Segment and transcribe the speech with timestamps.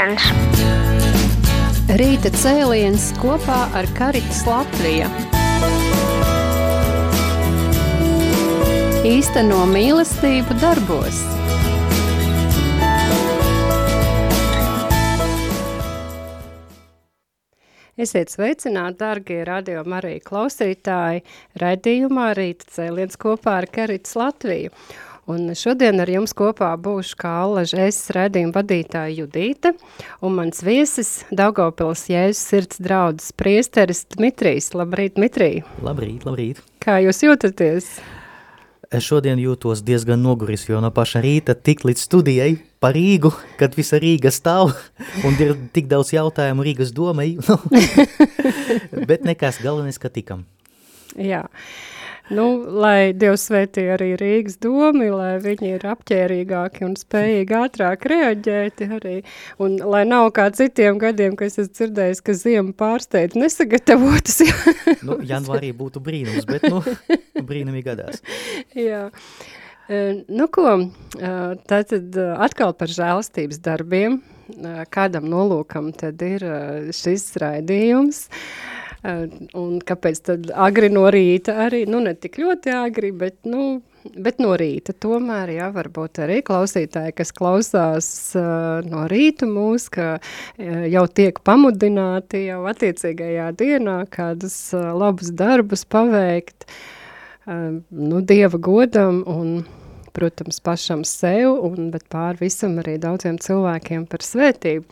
[0.00, 0.16] cēliens!
[2.00, 5.08] Rīta cēliens kopā ar Karitas Latviju.
[9.04, 11.20] Īsteno mīlestību darbos.
[18.00, 21.26] Esiet sveicināti, darbie radio Marija klausītāji,
[21.60, 24.72] raidījumā Rīta cēliens kopā ar Karitas Latviju.
[25.30, 29.70] Un šodien ar jums kopā būšu kā Allaža es redzījuma vadītāja Judīta
[30.26, 34.72] un mans viesis Daugavpils Jēzus sirds draudzes priesteris Dmitrijs.
[34.74, 35.60] Labrīt, Dmitrij!
[35.86, 36.64] Labrīt, labrīt!
[36.82, 37.92] Kā jūs jūtaties?
[38.90, 42.48] Es šodien jūtos diezgan noguris, jo no paša rīta tik līdz studijai
[42.82, 44.72] par Rīgu, kad visa Rīga stāv
[45.22, 47.36] un ir tik daudz jautājumu Rīgas domai.
[49.12, 50.42] Bet nekas galvenais, ka tikam.
[51.14, 51.44] Jā.
[52.30, 52.44] Nu,
[52.78, 59.16] lai Dievs svētī arī Rīgas domi, lai viņi ir apķērīgāki un spējīgi ātrāk reaģēt arī.
[59.58, 64.38] Un lai nav kā citiem gadiem, ka es esmu dzirdējis, ka ziema pārsteidz nesagatavotas.
[65.08, 66.84] nu, janvārī būtu brīnums, bet nu,
[67.50, 68.22] brīnumi gadās.
[68.78, 69.08] Jā.
[70.30, 70.76] Nu ko,
[71.66, 74.20] tātad atkal par žēlastības darbiem.
[74.94, 76.46] Kādam nolūkam tad ir
[76.94, 78.28] šis raidījums?
[79.00, 83.80] Un kāpēc tad agri no rīta arī, nu ne tik ļoti agri, bet, nu,
[84.12, 90.10] bet no rīta tomēr, jā, varbūt arī klausītāji, kas klausās uh, no rīta mūs, ka
[90.18, 96.68] uh, jau tiek pamudināti jau attiecīgajā dienā kādus labus darbus paveikt,
[97.48, 99.62] nu, Dieva godam un,
[100.12, 104.84] protams, pašam sev, un, bet pār visam arī daudziem cilvēkiem par svētību.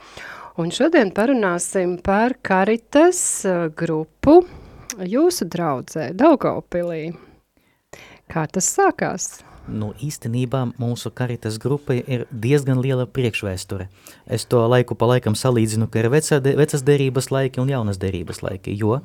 [0.58, 3.20] Un šodien parunāsim par Karitas
[3.78, 4.40] grupu
[4.98, 7.12] jūsu draudzē Daugaupilī.
[8.26, 9.28] Kā tas sākās?
[9.70, 13.86] Nu, īstenībā mūsu karitas grupa ir diezgan liela priekšvēsture.
[14.26, 18.42] Es to laiku pa laikam salīdzinu, ka ir veca, vecas derības laiki un jaunas derības
[18.42, 18.98] laiki, jo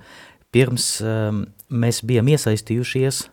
[0.56, 3.28] pirms um, mēs bijām iesaistījušies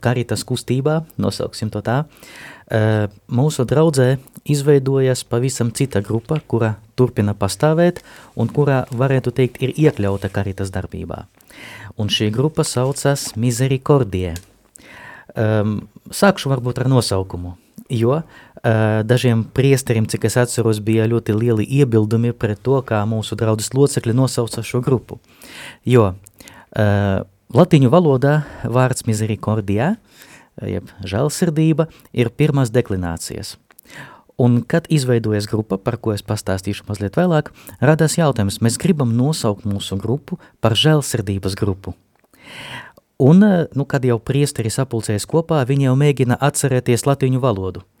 [0.00, 2.04] karitas kustībā, nosauksim to tā,
[3.28, 4.16] mūsu draudzē
[4.48, 8.00] izveidojas pavisam cita grupa, kura turpina pastāvēt
[8.34, 11.26] un kurā, varētu teikt, ir iekļauta karitas darbībā.
[12.00, 14.34] Un šī grupa saucas Misericordie.
[15.36, 17.56] Sākšu varbūt ar nosaukumu,
[17.92, 18.24] jo uh,
[19.04, 24.14] dažiem priesteriem, cik es atceros, bija ļoti lieli iebildumi pret to, kā mūsu draudzes locekļi
[24.16, 25.20] nosauca šo grupu.
[25.84, 29.94] Jo uh, Latīņu valodā vārds misericordia,
[30.58, 33.54] jeb žēlsirdība, ir pirmās deklinācijas.
[34.36, 39.64] Un, kad izveidojas grupa, par ko es pastāstīšu mazliet vēlāk, radās jautājums, mēs gribam nosaukt
[39.64, 41.94] mūsu grupu par žēlsirdības grupu.
[43.22, 43.40] Un,
[43.72, 47.86] nu, kad jau priesteri sapulcējas kopā, viņi jau mēģina atcerēties latīņu valodu–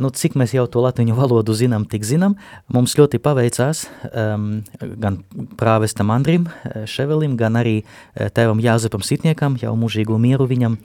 [0.00, 2.36] nu, cik mēs jau to latviešu valodu zinām, tik zinām,
[2.72, 4.62] mums ļoti paveicās um,
[5.00, 5.20] gan
[5.60, 10.78] prāvestam Andrim eh, Ševelim, gan arī eh, tēvam Jāzepam Sitniekam, jau mūžīgu mieru viņam.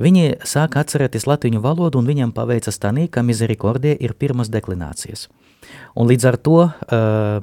[0.00, 5.28] Viņi sāka atcerēties latviešu valodu un viņam paveicas tanī, ka misericordie ir pirmas deklinācijas.
[5.98, 7.42] Un līdz ar to uh,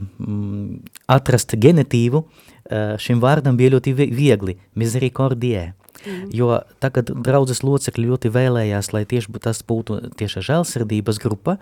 [1.11, 5.69] atrast genetīvu uh, šim vārdam bija ļoti viegli– misericordie.
[6.05, 6.31] Mm.
[6.35, 11.57] Jo tagad draudzes locekļi ļoti vēlējās, lai tieši tas būtu tieši žēlsirdības grupa,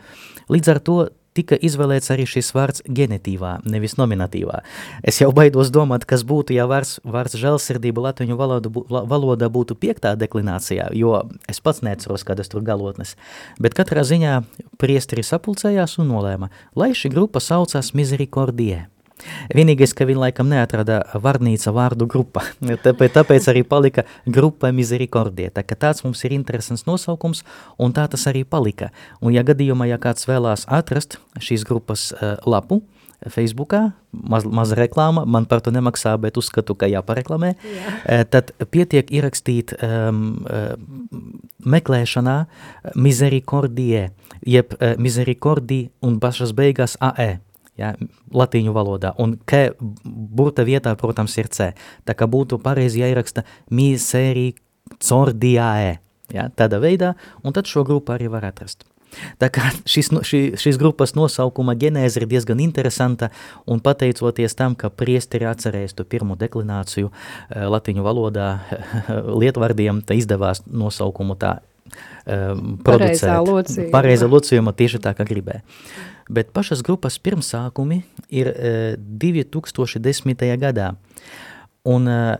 [0.51, 0.97] līdz ar to
[1.35, 4.61] tika izvēlēts arī šis vārds genetīvā, nevis nominatīvā.
[5.03, 8.71] Es jau baidos domāt, kas būtu, ja vārds, vārds žēlsirdība latviešu valoda,
[9.11, 11.17] valodā būtu piektā deklinācijā, jo
[11.51, 13.15] es pats neatceros, kādas tur galotnes.
[13.59, 14.41] Bet katrā ziņā
[14.81, 18.85] priesteri sapulcējās un nolēma, lai šī grupa saucās Misericordie.
[19.55, 22.43] Vienīgais, ka viņi laikam neatrada varnīca vārdu grupa,
[22.85, 25.49] tāpēc, tāpēc arī palika grupa Misericordie.
[25.53, 27.45] Tā ka tāds mums ir interesants nosaukums,
[27.79, 28.91] un tā tas arī palika.
[29.21, 32.81] Un ja gadījumā, ja kāds vēlās atrast šīs grupas uh, lapu,
[33.31, 33.79] Facebookā,
[34.11, 37.93] maz, maz reklāma, man par to nemaksā, bet uzskatu, ka jāpareklamē, Jā.
[38.05, 40.75] Eh, tad pietiek ierakstīt um, uh,
[41.65, 42.37] meklēšanā
[42.93, 44.09] misericordie,
[44.45, 47.39] jeb uh, misericordi un pašas beigās AE
[47.79, 47.93] ja,
[48.33, 49.51] latīņu valodā, un K
[50.05, 51.57] burta vietā, protams, ir C.
[52.07, 55.91] Tā kā būtu pareizi jāieraksta misericordiae,
[56.33, 57.09] ja, tādā veidā,
[57.43, 58.79] un tad šo grupu arī var atrast.
[59.39, 63.29] Tā kā šis, šī, šīs grupas nosaukuma ģenēze ir diezgan interesanta,
[63.69, 67.15] un pateicoties tam, ka priesteri atcerēs to pirmo deklināciju uh,
[67.71, 68.49] latiņu valodā
[69.41, 71.51] lietvardiem, tā izdevās nosaukumu tā
[72.25, 73.21] um, producēt.
[73.93, 75.63] Pareizā locījuma tieši tā, kā gribēja.
[76.31, 78.01] Bet pašas grupas pirmsākumi
[78.33, 80.45] ir uh, 2010.
[80.61, 80.93] gadā.
[81.85, 82.33] Un uh,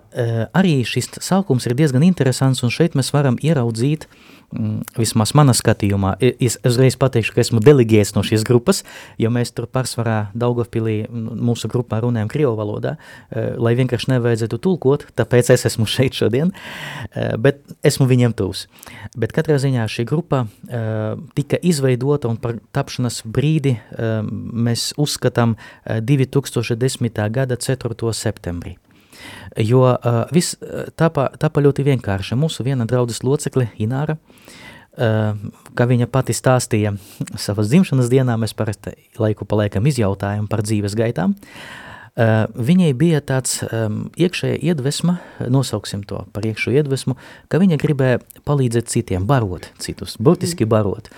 [0.57, 6.15] arī šis sākums ir diezgan interesants, un šeit mēs varam ieraudzīt mm, vismaz manā skatījumā,
[6.41, 8.81] es uzreiz pateikšu, ka esmu deleģēts no šīs grupas,
[9.21, 15.05] jo mēs tur pārsvarā Daugavpilī mūsu grupā runājam Krievu valodā, uh, lai vienkārši nevajadzētu tulkot,
[15.13, 18.65] tāpēc es esmu šeit šodien, uh, bet esmu viņiem tūs.
[19.13, 25.53] Bet katrā ziņā šī grupa uh, tika izveidota un par tapšanas brīdi uh, mēs uzskatām
[25.53, 27.21] uh, 2010.
[27.29, 27.93] gada 4.
[28.09, 28.79] septembrī.
[29.55, 30.57] Jo uh, viss
[30.99, 32.35] tāpā, tāpā ļoti vienkārši.
[32.39, 35.37] Mūsu viena draudzes locekli, Ināra, uh,
[35.75, 36.95] kā viņa pati stāstīja
[37.39, 41.37] savas dzimšanas dienā, mēs parasti laiku pa laikam izjautājam par dzīves gaitām.
[42.15, 45.17] Uh, viņai bija tāds um, iekšēja iedvesma,
[45.51, 47.17] nosauksim to par iekšo iedvesmu,
[47.51, 51.11] ka viņa gribēja palīdzēt citiem, barot citus, burtiski barot.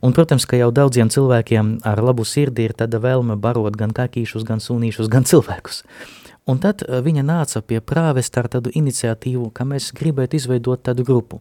[0.00, 4.46] Un, protams, ka jau daudziem cilvēkiem ar labu sirdi ir tāda vēlme barot gan kakīšus,
[4.48, 5.84] gan sunīšus, gan cilvēkus.
[5.84, 6.19] Uh,
[6.50, 11.04] Un tad eh, viņa nāca pie prāvesta ar tādu iniciatīvu, ka mēs gribētu izveidot tādu
[11.06, 11.40] grupu.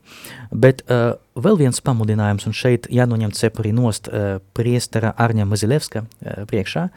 [0.51, 6.43] Bet uh, vēl viens pamudinājums, un šeit jānoņem cepuri nost uh, priestera Arņa Mazilevska uh,
[6.49, 6.89] priekšā,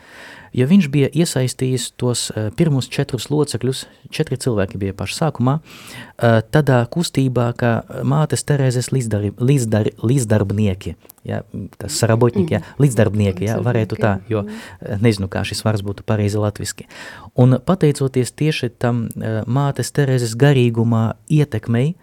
[0.57, 6.41] jo viņš bija iesaistījis tos uh, pirmus četrus locekļus, četri cilvēki bija paši sākumā, uh,
[6.55, 7.73] tādā kustībā, ka
[8.05, 10.95] mātes Terēzes līdzdar, līdzdar, līdzdarbnieki,
[11.29, 11.43] ja,
[11.79, 14.45] tas sarabotņiki, ja, līdzdarbnieki, ja, varētu tā, jo
[15.03, 16.89] nezinu, kā šis vārds būtu pareizi latviski.
[17.39, 21.95] Un pateicoties tieši tam uh, mātes Terēzes garīgumā ietekmei,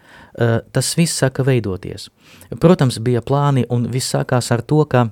[0.72, 2.06] tas viss saka veidoties.
[2.62, 5.08] Protams, bija plāni un viss sākās ar to, ka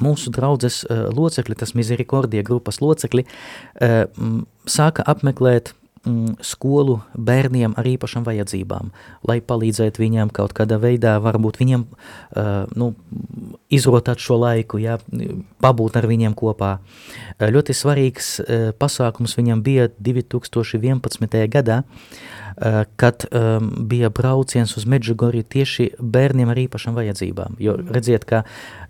[0.00, 4.02] mūsu draudzes uh, locekļi, tas Misericordija grupas locekļi, uh,
[4.64, 5.74] sāka apmeklēt
[6.06, 8.92] mm, skolu bērniem ar īpašām vajadzībām,
[9.28, 12.92] lai palīdzētu viņiem kaut kādā veidā, varbūt viņiem uh, nu,
[13.72, 14.98] izrotāt šo laiku, ja,
[15.62, 16.76] pabūt ar viņiem kopā.
[16.78, 21.42] Uh, ļoti svarīgs uh, pasākums viņam bija 2011.
[21.52, 22.32] gadā, uh,
[22.96, 27.56] kad um, bija brauciens uz Medžugorju tieši bērniem ar īpašām vajadzībām.
[27.62, 28.42] Jo redziet, ka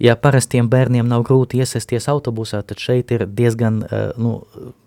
[0.03, 4.35] ja parastiem bērniem nav grūti iesēsties autobusā, tad šeit ir diezgan uh, nu,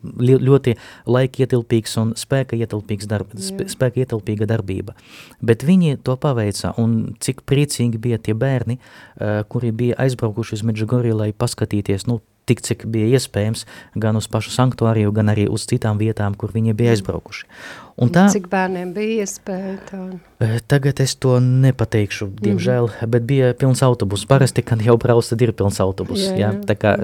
[0.03, 0.75] ļoti
[1.07, 4.95] laika ietilpīgs un spēka, ietilpīgs darb, sp spēka ietilpīga darbība.
[5.41, 10.65] Bet viņi to paveica, un cik priecīgi bija tie bērni, uh, kuri bija aizbraukuši uz
[10.67, 13.65] Medžugorju, lai paskatīties, nu, tik cik bija iespējams,
[13.95, 17.47] gan uz pašu sanktuāriju, gan arī uz citām vietām, kur viņi bija aizbraukuši.
[17.95, 19.99] Un tā, cik bērniem bija iespēja tā?
[20.43, 24.25] Eh, tagad es to nepateikšu, diemžēl, mm bet bija pilns autobus.
[24.27, 26.19] Parasti, kad jau brauc, tad ir pilns autobus.
[26.19, 26.49] Jā, jā.
[26.51, 26.63] Jā?
[26.67, 26.95] Tā kā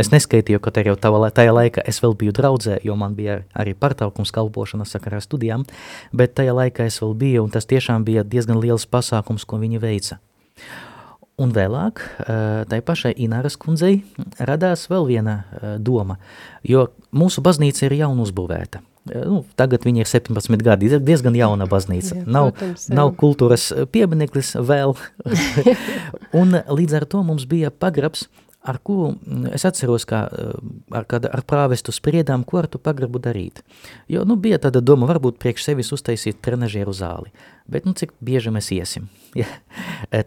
[0.00, 3.76] es neskaitīju, ka jau tava, tajā laikā es vēl biju draudzē, jo man bija arī
[3.78, 5.68] pārtaukums kalpošana sakarā studijām,
[6.12, 9.82] bet tajā laikā es vēl biju, un tas tiešām bija diezgan liels pasākums, ko viņi
[9.82, 10.18] veica.
[11.42, 14.04] Un vēlāk, eh, tai pašai Ināras kundzei
[14.38, 16.20] radās vēl viena eh, doma,
[16.62, 21.66] jo mūsu baznīca ir jaun uzbūvēta– Nu, tagad viņi ir 17 gadi, ir diezgan jauna
[21.68, 22.22] baznīca.
[22.22, 24.94] Jā, nav, protams, nav kultūras piemineklis vēl.
[26.40, 28.30] un līdz ar to mums bija pagrabs,
[28.64, 30.24] ar kuru mm, es atceros, kā
[30.94, 33.60] ar, kad ar prāvestu spriedām, ko ar tu pagrabu darīt.
[34.08, 37.32] Jo, nu, bija tāda doma, varbūt priekš sevis uztaisīt trenažieru zāli,
[37.68, 39.10] bet, nu, cik bieži mēs iesim.
[39.34, 39.48] Ja.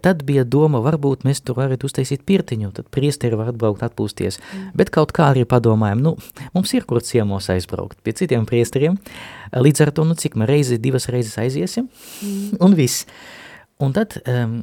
[0.03, 4.65] Tad bija doma, varbūt mēs tur varētu uztaisīt pirtiņu, tad priesteri var atbraukt atpūsties, mm.
[4.75, 6.11] bet kaut kā arī padomājam, nu,
[6.51, 8.97] mums ir kur ciemos aizbraukt pie citiem priesteriem,
[9.55, 12.59] līdz ar to, nu, cik mēs reizi, divas reizes aiziesim, mm.
[12.67, 13.07] un viss.
[13.77, 14.57] Un tad um,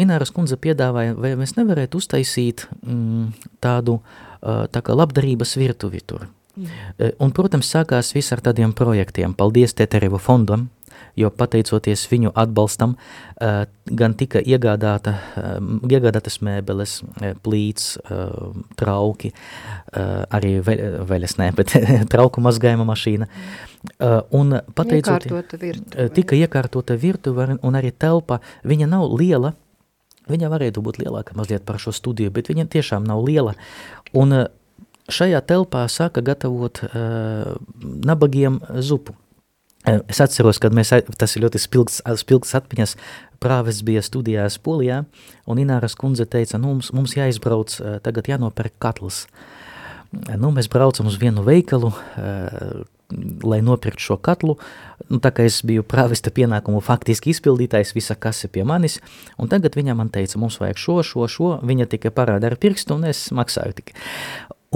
[0.00, 3.28] Ināras kundze piedāvāja, vai mēs nevarētu uztaisīt um,
[3.60, 6.24] tādu uh, tā kā labdarības virtuvi tur.
[6.56, 6.64] Mm.
[6.96, 9.36] Uh, un, protams, sākās viss ar tādiem projektiem.
[9.36, 10.70] Paldies Teterevu fondam,
[11.18, 13.64] jo pateicoties viņu atbalstam, uh,
[13.98, 15.58] gan tika iegādāta, uh,
[15.88, 17.96] iegādātas mēbeles, uh, plīts,
[18.78, 19.30] trauki,
[19.94, 20.74] arī ve,
[21.08, 21.72] veļas, nē, bet
[22.12, 23.28] trauku mazgājuma mašīna.
[24.36, 26.08] Un pateicoties, iekārtota virtuve.
[26.16, 29.54] tika iekārtota virtuve un arī telpa, viņa nav liela,
[30.28, 33.54] viņa varētu būt lielāka mazliet par šo studiju, bet viņa tiešām nav liela.
[34.16, 34.34] Un
[35.08, 39.16] šajā telpā sāka gatavot uh, nabagiem zupu.
[39.88, 42.96] Es atceros, kad mēs, tas ir ļoti spilgts, spilgts atmiņas,
[43.42, 45.04] prāves bija studijās Polijā,
[45.48, 49.26] un Ināras kundze teica, nu, mums, mums jāizbrauc, tagad jānopērk katls.
[50.10, 51.92] Nu, mēs braucam uz vienu veikalu,
[53.44, 54.58] lai nopirkt šo katlu,
[55.08, 58.98] nu, tā kā es biju prāvesta pienākumu faktiski izpildītājs, visa kase pie manis,
[59.40, 62.98] un tagad viņa man teica, mums vajag šo, šo, šo, viņa tikai parāda ar pirkstu,
[62.98, 63.96] un es maksāju tikai.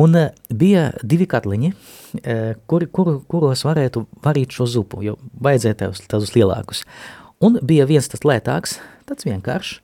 [0.01, 5.81] Un uh, bija divi katliņi, uh, kur, kur, kuros varētu varīt šo zupu, jo vajadzēja
[5.85, 6.85] tādus, tādus lielākus.
[7.45, 9.81] Un bija viens tas lētāks, tāds vienkāršs,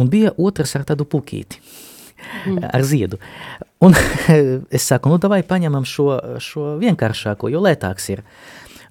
[0.00, 1.60] un bija otrs ar tādu pukīti,
[2.46, 2.64] mm.
[2.72, 3.20] ar ziedu.
[3.84, 3.94] Un
[4.76, 6.08] es saku, nu davai paņemam šo,
[6.42, 8.24] šo vienkāršāko, jo lētāks ir.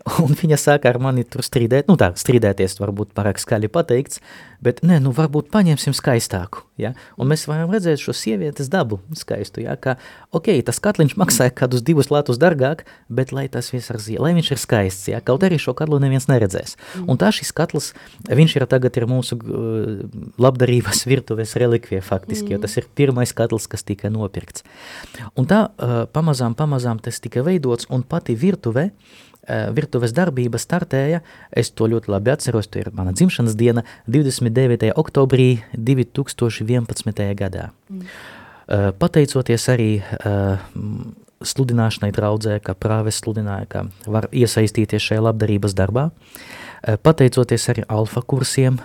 [0.24, 4.22] Un viņa sāka ar mani tur strīdēt, nu tā, strīdēties varbūt pārāk skaļi pateikts,
[4.64, 6.94] bet nē, nu varbūt paņemsim skaistāku, ja?
[7.20, 9.76] Un mēs varam redzēt šo sievietes dabu skaistu, ja?
[9.80, 9.98] Ka,
[10.36, 14.32] ok, tas katliņš maksāja kādus divus latus dargāk, bet lai tas viss ar zie, lai
[14.38, 15.22] viņš ir skaists, ja?
[15.26, 16.78] Kaut arī šo katlu neviens neredzēs.
[17.04, 17.92] Un tā šis katls,
[18.28, 20.04] viņš ir tagad ir mūsu uh,
[20.40, 22.56] labdarības virtuves relikvija faktiski, mm.
[22.56, 24.64] jo tas ir pirmais katls, kas tika nopirkts.
[25.36, 29.26] Un tā uh, pamazām, pamazām tas tika veidots, un pati virtuve, uh,
[29.76, 34.92] virtuves darbība startēja, es to ļoti labi atceros, to ir mana dzimšanas diena, 29.
[35.00, 37.26] oktobrī 2011.
[37.40, 37.72] gadā.
[37.90, 38.04] Mm.
[38.70, 40.62] Uh, pateicoties arī uh,
[41.42, 46.10] sludināšanai draudzē, ka prāves sludināja, ka var iesaistīties šajā labdarības darbā,
[47.04, 48.80] pateicoties arī alfa kursiem,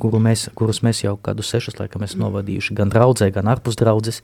[0.00, 4.22] kuru mēs, kurus mēs jau kādu sešus laikam esam novadījuši gan draudzē, gan ārpus draudzes,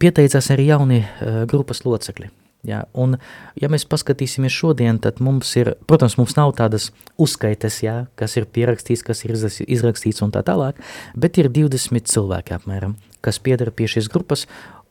[0.00, 1.00] pieteicās arī jauni
[1.48, 2.30] grupas locekļi.
[2.66, 3.16] Ja, un,
[3.56, 6.90] ja mēs paskatīsimies šodien, tad mums ir, protams, mums nav tādas
[7.20, 9.32] uzskaites, ja, kas ir pierakstīts, kas ir
[9.64, 10.80] izrakstīts un tā tālāk,
[11.16, 14.44] bet ir 20 cilvēki apmēram, kas piedara pie šīs grupas,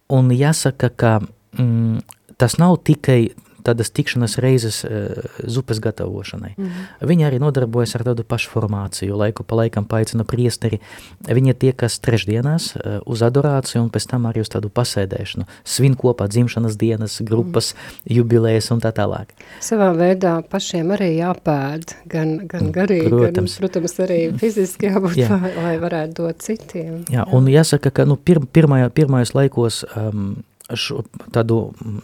[0.09, 2.01] un jāsaka, ka mm,
[2.41, 3.35] tas nav tikai
[3.69, 6.53] tādas tikšanas reizes uh, zupas gatavošanai.
[6.57, 7.07] Mm -hmm.
[7.11, 10.79] Viņi arī nodarbojas ar tādu pašu formāciju, laiku pa laikam paaicina priesteri.
[11.27, 15.45] Viņi tiekas trešdienās uh, uz adorāciju un pēc tam arī uz tādu pasēdēšanu.
[15.63, 18.17] Svin kopā dzimšanas dienas, grupas, mm -hmm.
[18.17, 19.33] jubilējas un tā tālāk.
[19.61, 23.55] Savā veidā pašiem arī jāpēd, gan, gan mm, garīgi, protams.
[23.59, 25.39] gan, protams, arī fiziski jābūt, Jā.
[25.63, 27.03] lai varētu dot citiem.
[27.09, 27.27] Jā, Jā.
[27.35, 30.43] un jāsaka, ka nu, pir, pirmajā, pirmajos laikos um,
[30.77, 31.57] šo tādu,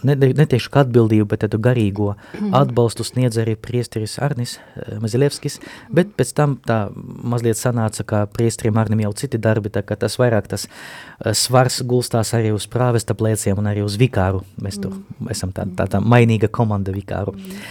[0.05, 2.53] ne, neteikšu kā atbildību, bet tādu garīgo mm.
[2.57, 5.60] atbalstu sniedz arī priesteris Arnis eh, Mazilevskis,
[5.93, 10.17] bet pēc tam tā mazliet sanāca, ka priesteriem Arnim jau citi darbi, tā ka tas
[10.22, 14.43] vairāk tas eh, svars gulstās arī uz prāvesta plēciem un arī uz vikāru.
[14.62, 15.31] Mēs tur mm.
[15.36, 17.36] esam tā, tā, tā mainīga komanda vikāru.
[17.36, 17.63] Mm.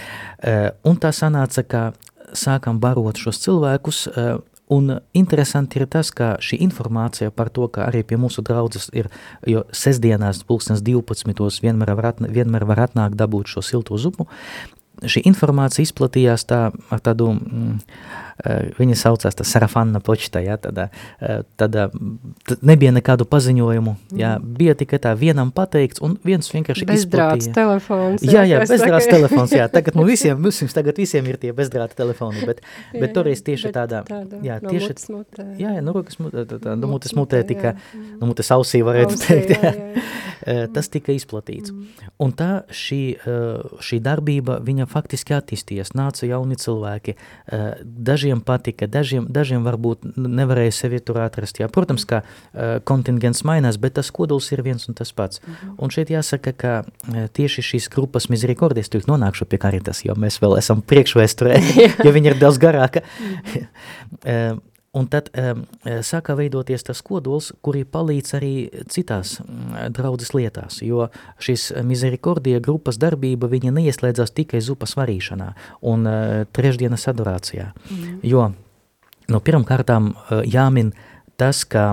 [0.45, 1.81] Uh, un tā sanāca, ka
[2.35, 4.01] sākam barot šos cilvēkus,
[4.67, 9.11] Un interesanti ir tas, ka šī informācija par to, ka arī pie mūsu draudzes ir,
[9.45, 11.61] jo sestdienās pulkstens 12.
[11.61, 14.25] vienmēr var, atn vienmēr var atnākt dabūt šo silto zupu,
[15.05, 17.77] šī informācija izplatījās tā ar tādu mm,
[18.43, 21.75] viņa saucās Sarafanna počta, ja, tad, eh, tad
[22.61, 27.53] nebija nekādu paziņojumu, ja, bija tikai tā vienam pateikts, un viens vienkārši izplatīja.
[27.55, 28.25] telefons.
[28.27, 32.43] Jā, jā, bezdrāts telefons, jā, tagad mums visiem, mums tagad visiem ir tie bezdrāta telefoni,
[32.45, 32.59] bet,
[32.91, 35.47] jā, bet toreiz tieši tādā, tāda, jā, no tieši, mutē.
[35.61, 37.75] jā, jā, no rokas mutē, tā, no mutes mutē tika,
[38.19, 40.67] no mutes ausī varētu ausī, teikt, jā, jā, jā.
[40.75, 41.71] Tas tika izplatīts.
[41.71, 42.11] Mm.
[42.21, 42.99] Un tā šī,
[43.81, 47.15] šī darbība, viņa faktiski attīstījies, nāca jauni cilvēki,
[47.81, 51.59] daži dažiem patika, dažiem, dažiem varbūt nevarēja sevi tur atrast.
[51.61, 55.41] Jā, protams, ka uh, kontingents mainās, bet tas kodols ir viens un tas pats.
[55.41, 55.75] Mm -hmm.
[55.77, 60.41] Un šeit jāsaka, ka uh, tieši šīs grupas mizerikordijas, tu nonākšu pie karitas, jo mēs
[60.41, 61.61] vēl esam priekšvēsturē,
[62.05, 63.01] jo viņa ir daudz garāka.
[64.25, 64.57] uh,
[64.95, 65.65] Un tad um,
[66.05, 68.51] sāka veidoties tas kodols, kuri palīdz arī
[68.91, 69.37] citās
[69.95, 71.09] draudzes lietās, jo
[71.43, 75.49] šis mizerikordija grupas darbība, viņa neieslēdzās tikai zupas varīšanā
[75.91, 78.21] un uh, trešdienas adorācijā, mm.
[78.23, 78.47] jo
[79.31, 81.83] no pirmkārtām uh, jāmin uh, tas, ka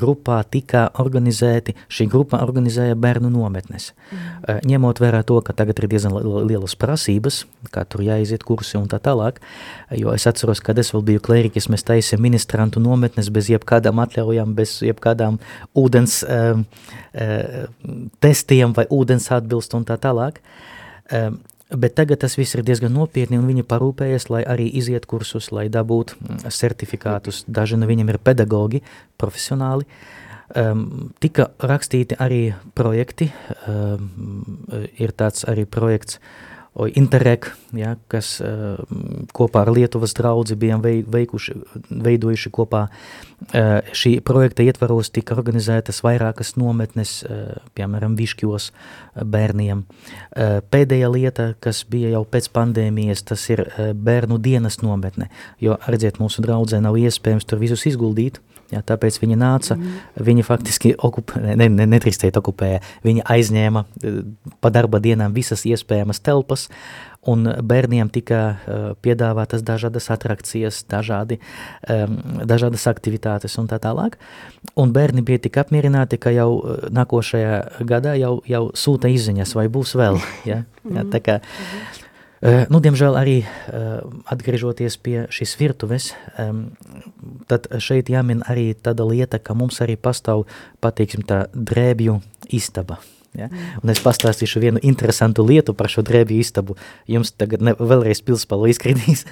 [0.00, 3.90] grupā tika organizēti, šī grupa organizēja bērnu nometnes.
[4.10, 4.60] Mm.
[4.70, 6.16] Ņemot vērā to, ka tagad ir diezgan
[6.48, 7.42] lielas prasības,
[7.74, 9.42] kā tur jāiziet kursi un tā tālāk,
[9.96, 14.56] jo es atceros, kad es vēl biju klēriķis, mēs taisījām ministrantu nometnes bez jebkādām atļaujām,
[14.56, 15.38] bez jebkādām
[15.76, 17.94] ūdens uh, uh,
[18.24, 20.40] testiem vai ūdens atbilst un tā tālāk.
[21.10, 21.34] Uh,
[21.70, 25.68] Bet tagad tas viss ir diezgan nopietni, un viņi parūpējas, lai arī iziet kursus, lai
[25.70, 27.44] dabūtu mm, certifikātus.
[27.46, 28.82] Daži no viņiem ir pedagogi,
[29.20, 29.86] profesionāli.
[30.50, 33.28] Um, tika rakstīti arī projekti,
[33.70, 34.08] um,
[34.98, 36.49] ir tāds arī projekts uh,
[36.94, 38.78] Interreg, ja, kas uh,
[39.34, 41.56] kopā ar Lietuvas draudzi bijām veikuši,
[41.90, 42.84] veidojuši kopā.
[43.50, 48.70] Uh, šī projekta ietvaros tika organizētas vairākas nometnes, uh, piemēram, Višķos
[49.26, 49.82] bērniem.
[50.70, 53.64] Pēdējā lieta, kas bija jau pēc pandēmijas, tas ir
[53.98, 55.26] bērnu dienas nometne,
[55.60, 58.38] jo, redziet, mūsu draudzē nav iespējams tur visus izguldīt,
[58.70, 60.00] Jā, tāpēc viņi nāca, mm.
[60.26, 64.20] viņi faktiski okupē, ne, ne, netrīkstēja okupēja, viņi aizņēma eh,
[64.62, 66.68] pa darba dienām visas iespējamas telpas,
[67.28, 71.36] un bērniem tika uh, piedāvātas dažādas atrakcijas, dažādi,
[71.84, 72.16] um,
[72.48, 74.16] dažādas aktivitātes un tā tālāk.
[74.80, 79.68] Un bērni bija tik apmierināti, ka jau uh, nākošajā gadā jau, jau sūta izziņas, vai
[79.68, 80.16] būs vēl.
[80.48, 80.62] Ja?
[80.88, 81.40] Ja, tā kā.
[81.44, 81.99] Uh,
[82.42, 84.00] nu, diemžēl arī uh,
[84.32, 86.10] atgriežoties pie šīs virtuves,
[87.50, 90.46] tad šeit jāmin arī tāda lieta, ka mums arī pastāv,
[90.80, 92.20] pateiksim tā, drēbju
[92.56, 93.00] istaba.
[93.36, 93.46] Ja?
[93.82, 96.76] Un es pastāstīšu vienu interesantu lietu par šo drēbju istabu.
[97.10, 99.26] Jums tagad ne, vēlreiz pilspalo izkritīs.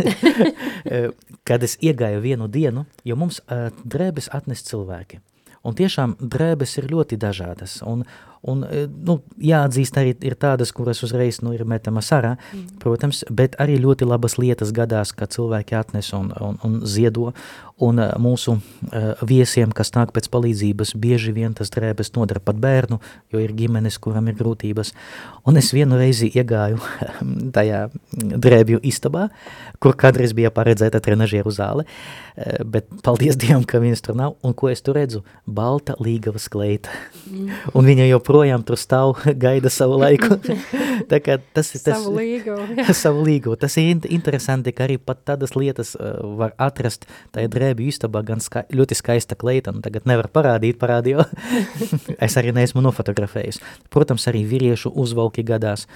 [1.48, 3.40] Kad es iegāju vienu dienu, jo mums
[3.82, 5.22] drēbes atnes cilvēki.
[5.66, 7.80] Un tiešām drēbes ir ļoti dažādas.
[7.82, 8.04] Un,
[8.42, 12.66] Un, e, nu, jāatzīst, arī ir tādas, kuras uzreiz nu, ir metamas ārā, mm.
[12.82, 17.32] protams, bet arī ļoti labas lietas gadās, ka cilvēki atnes un, un, un ziedo.
[17.78, 22.58] Un uh, mūsu uh, viesiem, kas nāk pēc palīdzības, bieži vien tas drēbes nodara pat
[22.58, 22.98] bērnu,
[23.30, 24.90] jo ir ģimenes, kuram ir grūtības.
[25.46, 26.80] Un es vienu reizi iegāju
[27.56, 27.84] tajā
[28.18, 29.28] drēbju istabā,
[29.78, 31.86] kur kādreiz bija paredzēta trenažieru zāle,
[32.66, 34.34] bet paldies Dievam, ka viņas tur nav.
[34.42, 35.22] Un ko es tur redzu?
[35.46, 36.90] Balta līgavas kleita.
[37.30, 37.62] Mm.
[37.78, 40.36] Un viņa jau joprojām tur stāv, gaida savu laiku.
[41.10, 42.56] tā kā tas ir tas, savu līgu.
[43.02, 43.56] savu līgu.
[43.56, 48.40] Tas ir interesanti, ka arī pat tādas lietas uh, var atrast tajā drēbju istabā, gan
[48.44, 51.24] ska ļoti skaista kleita, un tagad nevar parādīt parādīju.
[52.18, 53.62] es arī neesmu nofotografējis.
[53.90, 55.88] Protams, arī vīriešu uzvalki gadās.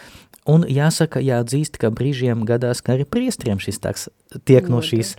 [0.50, 4.08] Un jāsaka, jāatzīst, ka brīžiem gadās, ka arī priestriem šis tāds
[4.48, 5.12] tiek no šīs,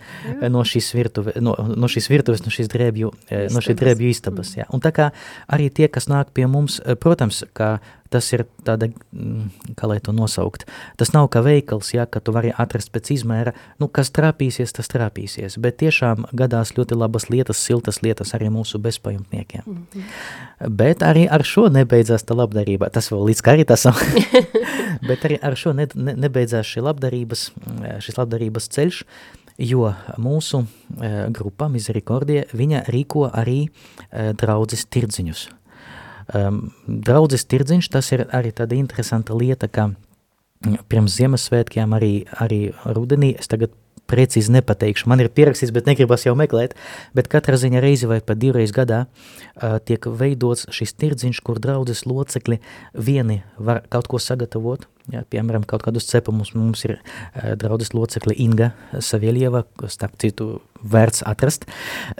[0.52, 3.54] no šīs, virtuve, no, no šīs virtuves, no šīs drēbju, istabas.
[3.54, 4.52] no šīs drēbju istabas.
[4.58, 4.68] Jā.
[4.74, 5.08] Un tā kā
[5.48, 7.78] arī tie, kas nāk pie mums, protams, ka
[8.14, 10.66] tas ir tāda, mm, kā lai to nosaukt,
[11.00, 14.90] tas nav kā veikals, ja, ka tu vari atrast pēc izmēra, nu, kas trāpīsies, tas
[14.92, 19.62] trāpīsies, bet tiešām gadās ļoti labas lietas, siltas lietas arī mūsu bezpajumtniekiem.
[19.66, 20.68] Mm -hmm.
[20.70, 23.94] Bet arī ar šo nebeidzās tā labdarība, tas vēl līdz karitasam,
[25.08, 27.50] bet arī ar šo ne, ne, nebeidzās šī labdarības,
[27.98, 29.04] šis labdarības ceļš,
[29.58, 35.48] jo mūsu uh, grupa Misericordie, viņa rīko arī uh, draudzes tirdziņus.
[36.32, 39.90] Um, draudzes tirdziņš, tas ir arī tāda interesanta lieta, ka
[40.88, 43.74] pirms Ziemassvētkiem arī, arī rudenī, es tagad
[44.08, 46.74] precīzi nepateikšu, man ir pierakstīts, bet negribas jau meklēt,
[47.16, 52.04] bet katrā ziņa reizi vai pat divreiz gadā uh, tiek veidots šis tirdziņš, kur draudzes
[52.08, 52.60] locekļi
[52.94, 56.54] vieni var kaut ko sagatavot, Ja, piemēram, kaut kādus cepumus.
[56.56, 58.70] Mums ir uh, draudzes locekle Inga
[59.04, 61.66] Savielieva, starp citu vērts atrast,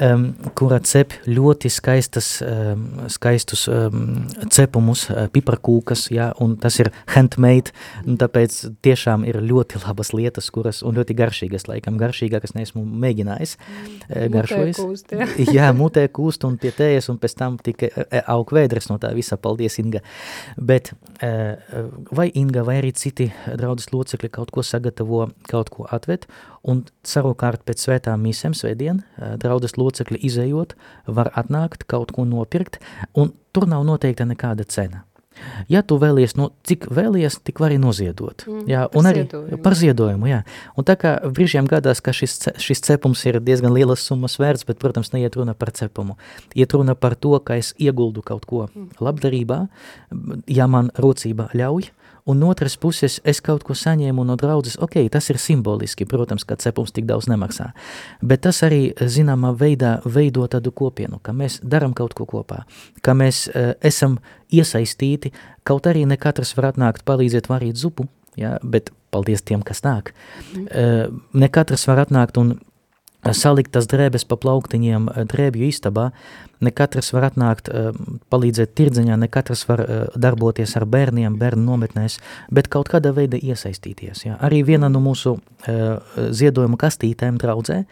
[0.00, 0.26] um,
[0.59, 7.74] kura cep ļoti skaistas, um, skaistus um, cepumus, uh, piparkūkas, ja, un tas ir handmade,
[8.05, 13.57] un tāpēc tiešām ir ļoti labas lietas, kuras, un ļoti garšīgas, laikam garšīgākas neesmu mēģinājis,
[13.59, 14.81] uh, garšojas.
[14.81, 15.29] Kūst, ja.
[15.59, 17.90] jā, mutē kūst un pie tējas, un pēc tam tika
[18.33, 20.00] aug vēdres no tā visa, paldies Inga.
[20.57, 26.27] Bet uh, vai Inga, vai arī citi draudzes locekļi kaut ko sagatavo, kaut ko atved,
[26.64, 29.03] un savukārt pēc svētām misēm svētdien
[29.40, 32.81] draudzes locekļi izējot var atnākt, kaut ko nopirkt,
[33.14, 35.05] un tur nav noteikta nekāda cena.
[35.68, 38.44] Ja tu vēlies, no, cik vēlies, tik vari noziedot.
[38.46, 39.59] Mm, jā, un arī ziedojumu.
[39.64, 40.40] par ziedojumu, jā.
[40.79, 44.79] Un tā kā brīžiem gadās, ka šis, šis cepums ir diezgan lielas summas vērts, bet,
[44.83, 46.16] protams, neiet runa par cepumu.
[46.55, 48.94] Iet runa par to, ka es ieguldu kaut ko mm.
[49.03, 49.61] labdarībā,
[50.55, 51.90] ja man rocība ļauj,
[52.27, 56.57] un otras puses es kaut ko saņēmu no draudzes, ok, tas ir simboliski, protams, ka
[56.61, 57.71] cepums tik daudz nemaksā,
[58.23, 62.65] bet tas arī zināmā veidā veido tādu kopienu, ka mēs daram kaut ko kopā,
[63.05, 64.19] ka mēs uh, esam
[64.55, 65.35] iesaistīti,
[65.65, 68.09] kaut arī ne katrs var atnākt palīdzēt varīt zupu,
[68.41, 70.15] ja, bet paldies tiem, kas nāk.
[70.57, 72.57] Uh, ne katrs var atnākt un
[73.33, 76.11] salikt tas drēbes pa plauktiņiem drēbju istabā,
[76.65, 77.69] ne katrs var atnākt,
[78.33, 79.83] palīdzēt tirdziņā, ne katrs var
[80.17, 82.19] darboties ar bērniem, bērnu nometnēs,
[82.55, 84.25] bet kaut kādā veidā iesaistīties.
[84.27, 84.39] Ja.
[84.45, 87.83] Arī viena no mūsu ziedojuma kastītēm draudzē,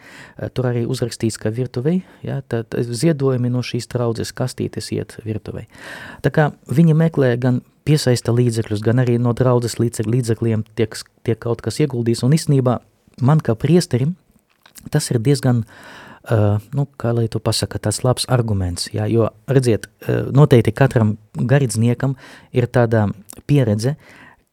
[0.53, 5.67] tur arī uzrakstīts, ka virtuvei, ja, tad ziedojumi no šīs draudzes kastītes iet virtuvei.
[6.25, 11.61] Tā kā viņi meklē gan piesaista līdzekļus, gan arī no draudzes līdzekļiem tiek, tiek kaut
[11.65, 12.79] kas ieguldījis, un īstenībā
[13.21, 14.15] man kā priesterim,
[14.93, 15.63] tas ir diezgan,
[16.31, 21.15] uh, nu, kā lai to pasaka, tāds labs arguments, jā, jo, redziet, uh, noteikti katram
[21.37, 22.17] garīdzniekam
[22.55, 23.07] ir tāda
[23.49, 23.95] pieredze,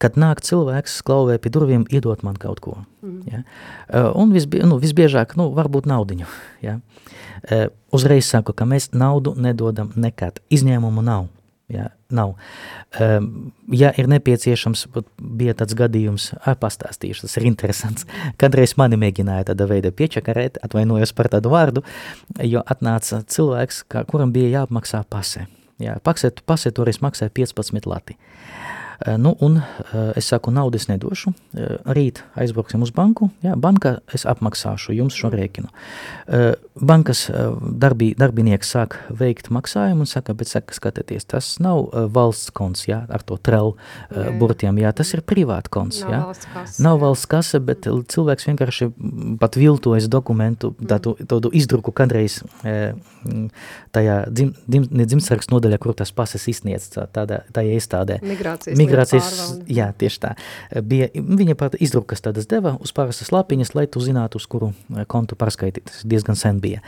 [0.01, 2.79] kad nāk cilvēks, klauvē pie durvīm, iedot man kaut ko.
[3.05, 3.19] Mm.
[3.29, 3.43] Ja?
[3.89, 6.31] Uh, un visbie, nu, visbiežāk, nu, varbūt naudiņu.
[6.65, 6.81] Ja?
[7.93, 10.43] Uzreiz saku, ka mēs naudu nedodam nekad.
[10.53, 11.29] Izņēmumu nav.
[11.71, 12.33] Ja, nav.
[12.99, 14.89] Um, ja ir nepieciešams,
[15.39, 18.09] bija tāds gadījums, ar pastāstīšu, tas ir interesants.
[18.43, 21.85] Kādreiz mani mēģināja tāda veida piečakarēt, atvainojos par tādu vārdu,
[22.43, 25.47] jo atnāca cilvēks, kā, kuram bija jāapmaksā pase.
[25.81, 28.19] Jā, pase, pase toreiz maksāja 15 lati.
[29.01, 29.63] Nu, un
[30.17, 31.33] es saku, naudu es nedošu,
[31.89, 35.71] rīt aizbrauksim uz banku, jā, banka es apmaksāšu jums šo rēķinu.
[36.81, 37.27] Bankas
[37.81, 43.03] darbī, darbinieks sāk veikt maksājumu un saka, bet saka, skatieties, tas nav valsts konts, jā,
[43.09, 43.73] ar to trelu
[44.41, 46.21] burtiem, jā, tas ir privāta konts, jā.
[46.21, 48.91] Nav valsts kase, nav valsts kase bet cilvēks vienkārši
[49.41, 52.43] pat viltojas dokumentu, tādu, tādu izdruku kādreiz
[53.97, 58.21] tajā dzim, dzim, dzimtsargs nodaļā, kur tas pases izsniedz tādā, tajā iestādē.
[58.25, 59.31] Migrācijas, Migrācijas
[59.71, 60.35] jā, tieši tā.
[60.83, 65.07] Bija, viņa pat izdrukas tādas deva uz parastas lapiņas, lai tu zinātu, uz kuru eh,
[65.11, 65.89] kontu pārskaitīt.
[65.91, 66.85] Tas diezgan sen bija.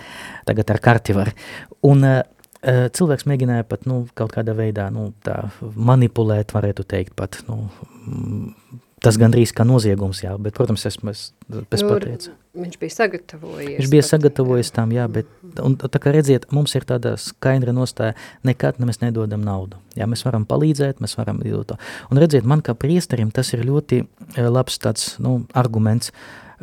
[0.49, 1.33] Tagad ar karti var.
[1.87, 2.23] Un uh,
[2.63, 7.67] cilvēks mēģināja pat, nu, kaut kādā veidā, nu, tā manipulēt, varētu teikt pat, nu,
[9.03, 12.37] Tas gandrīz kā noziegums, jā, bet, protams, es, es nu.
[12.63, 13.79] Viņš bija sagatavojies.
[13.81, 14.75] Viņš bija sagatavojies jā.
[14.77, 15.31] tam, jā, bet,
[15.65, 18.15] un tā kā redziet, mums ir tāda skaidra nostāja,
[18.47, 19.81] nekad mēs nedodam naudu.
[19.99, 21.79] Jā, mēs varam palīdzēt, mēs varam to.
[22.15, 26.13] Un redziet, man kā priesterim tas ir ļoti eh, labs tāds, nu, arguments,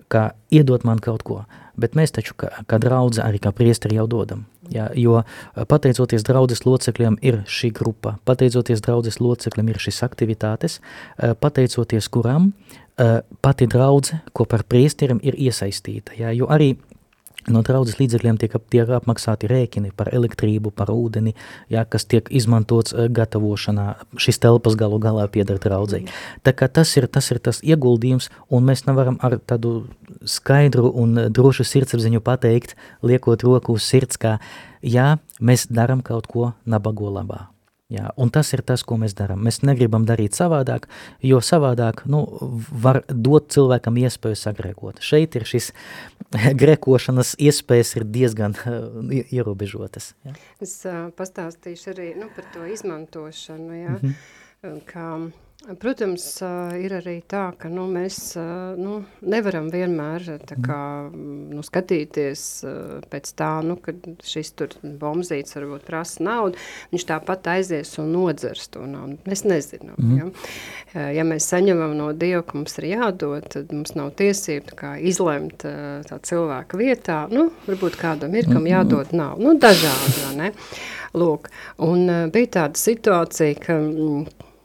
[0.07, 1.43] ka iedot man kaut ko.
[1.79, 4.45] Bet mēs taču, kā, kā draudze, arī kā priesteri jau dodam.
[4.69, 5.23] Ja, jo
[5.55, 10.77] pateicoties draudzes locekļiem ir šī grupa, pateicoties draudzes locekļiem ir šīs aktivitātes,
[11.41, 12.51] pateicoties kurām
[13.41, 16.13] pati draudze, ko par priesteriem ir iesaistīta.
[16.19, 16.75] Ja, jo arī
[17.47, 21.35] no draudzes līdzekļiem tiek, tiek apmaksāti rēķini par elektrību, par ūdeni,
[21.71, 23.87] jā, kas tiek izmantots gatavošanā.
[24.19, 26.05] Šis telpas galu galā pieder draudzei.
[26.43, 29.87] Tā kā tas ir, tas ir tas ieguldījums, un mēs nevaram ar tādu
[30.27, 32.75] skaidru un drošu sirdsapziņu pateikt,
[33.05, 34.37] liekot roku uz sirds, kā
[34.81, 37.47] jā, mēs daram kaut ko nabago labā.
[37.89, 39.41] Jā, un tas ir tas, ko mēs darām.
[39.41, 40.85] Mēs negribam darīt savādāk,
[41.25, 42.21] jo savādāk nu,
[42.69, 45.01] var dot cilvēkam iespēju sagrēkot.
[45.01, 45.71] Šeit ir šis
[46.61, 48.53] grēkošanas iespējas ir diezgan
[49.37, 50.13] ierobežotas.
[50.27, 50.37] Jā.
[50.61, 54.81] Es uh, pastāstīšu arī nu, par to izmantošanu, jā, mm -hmm.
[54.93, 55.09] kā
[55.59, 56.23] Protams,
[56.79, 58.15] ir arī tā, ka nu, mēs
[58.79, 60.23] nu, nevaram vienmēr
[60.63, 60.79] kā,
[61.11, 62.43] nu, skatīties
[63.11, 63.91] pēc tā, nu, ka
[64.23, 64.53] šis
[65.01, 66.55] bombzīts varbūt prasa naudu,
[66.93, 69.19] viņš tāpat aizies un nodzers to naudu.
[69.27, 69.99] Mēs nezinām.
[69.99, 70.31] Mm.
[70.95, 71.05] Ja?
[71.19, 75.67] ja mēs saņemam no Dieva, ka mums ir jādod, tad mums nav tiesība kā izlemt
[75.67, 77.21] tā cilvēka vietā.
[77.35, 79.49] Nu, varbūt kādam ir, kam jādod naudu.
[79.51, 80.53] Nu, dažādi?
[81.19, 81.51] Lūk,
[81.83, 83.83] un bija tāda situācija, ka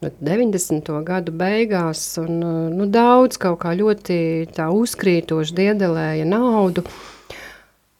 [0.03, 0.91] 90.
[1.05, 2.39] gadu beigās, un
[2.75, 4.17] nu, daudz kaut kā ļoti
[4.55, 6.83] tā uzkrītoši diedelēja naudu.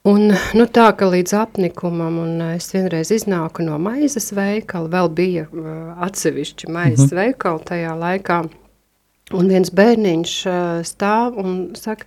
[0.06, 5.48] Un, nu, tā kā līdz apnikumam, un es vienreiz iznāku no maizes veikala, vēl bija
[5.50, 7.22] uh, atsevišķi maizes mm -hmm.
[7.24, 8.38] veikali tajā laikā,
[9.34, 12.06] un viens bērniņš uh, stāv un saka,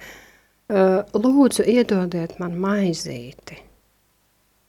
[1.14, 3.56] lūdzu iedodiet man maizīti.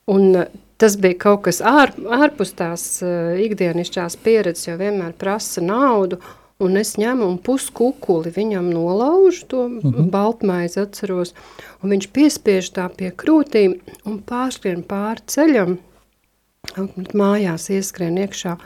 [0.08, 0.46] Un
[0.80, 6.22] tas bija kaut kas ār, ārpus tās uh, ikdienišķās pieredzes, jo vienmēr prasa naudu,
[6.64, 10.10] un es ņemu un puskukuli viņam nolaužu to mm -hmm.
[10.16, 11.34] baltmaizi atceros,
[11.84, 15.78] un viņš piespiež tā pie krūtīm un pārskrien pāri ceļam,
[17.14, 18.58] mājās ieskrien iekšā,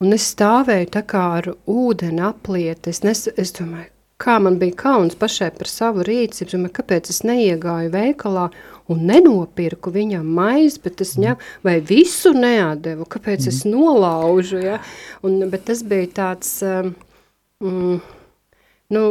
[0.00, 4.76] un es stāvēju tā kā ar ūdeni apliet, es, nes, es domāju, kā man bija
[4.76, 8.50] kauns pašai par savu rīcību, domāju, kāpēc es neiegāju veikalā
[8.90, 13.52] un nenopirku viņam maizi, bet es ņem, vai visu neatdevu, kāpēc mm.
[13.52, 14.78] es nolaužu, ja?
[15.26, 16.92] Un, bet tas bija tāds, um,
[17.62, 17.98] mm,
[18.96, 19.04] nu,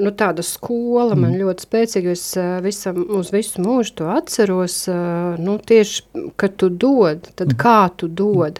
[0.00, 1.42] nu, tāda skola man mm.
[1.42, 6.08] ļoti spēcīga, es uh, visam, uz visu mūžu to atceros, uh, nu, tieši,
[6.40, 7.60] kad tu dod, tad mm.
[7.60, 8.58] kā tu dod.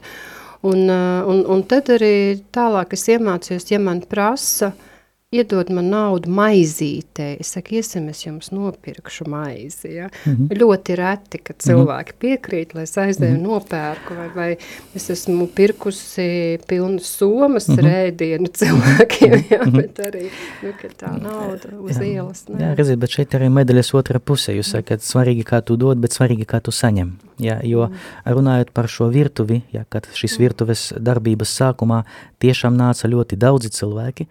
[0.61, 2.14] Un, uh, un, un tad arī
[2.52, 4.87] tālāk es iemācījos, ja man prasa, uh,
[5.30, 10.08] iedod man naudu maizītē, es saku, iesim, es jums nopirkšu maizi, ja?
[10.26, 10.58] Mm -hmm.
[10.58, 11.66] Ļoti reti, kad mhm.
[11.68, 13.42] cilvēki piekrīt, lai es aizdeju mm -hmm.
[13.46, 14.56] nopērku, vai, vai
[14.94, 17.86] es esmu pirkusi pilnas somas mm -hmm.
[17.86, 19.60] rēdienu cilvēkiem, ja?
[19.66, 19.76] Mhm.
[19.76, 20.24] bet arī,
[20.62, 22.02] nu, ka tā nauda uz jā.
[22.04, 22.48] ielas.
[22.48, 22.64] Ne?
[22.64, 26.10] Jā, redziet, bet šeit arī medaļas otra puse, jūs sakat, svarīgi, kā tu dod, bet
[26.12, 27.12] svarīgi, kā tu saņem.
[27.38, 27.94] Ja, jo mm.
[28.32, 30.42] runājot par šo virtuvi, ja, kad šis mhm.
[30.42, 32.02] virtuves darbības sākumā
[32.38, 34.26] tiešām nāca ļoti daudzi cilvēki,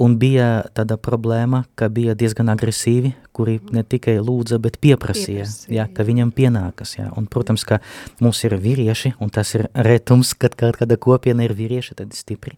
[0.00, 5.74] Un bija tāda problēma, ka bija diezgan agresīvi kuri ne tikai lūdza, bet pieprasīja, pieprasīja.
[5.74, 6.94] Jā, ka viņam pienākas.
[7.00, 7.08] Jā.
[7.18, 7.80] Un, protams, ka
[8.22, 12.54] mums ir vīrieši, un tas ir retums, kad kāda kopiena ir vīrieši, tad stipri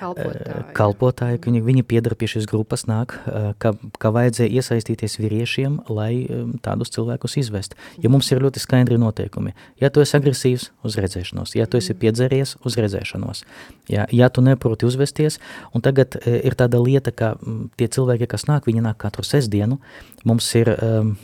[0.00, 3.14] kalpotāji, kalpotāji ka viņi, viņi piedara pie šīs grupas nāk,
[3.62, 6.26] ka, ka vajadzēja iesaistīties vīriešiem, lai
[6.64, 7.78] tādus cilvēkus izvest.
[8.02, 11.94] Ja mums ir ļoti skaidri noteikumi, ja tu esi agresīvs, uz redzēšanos, ja tu esi
[11.94, 12.00] mm.
[12.02, 13.44] piedzēries, uz redzēšanos,
[13.92, 15.38] ja, ja tu neproti uzvesties,
[15.70, 17.36] un tagad ir tāda tāda lieta, ka
[17.76, 19.78] tie cilvēki, kas nāk, viņi nāk katru sestdienu.
[20.24, 21.16] Mums ir, um,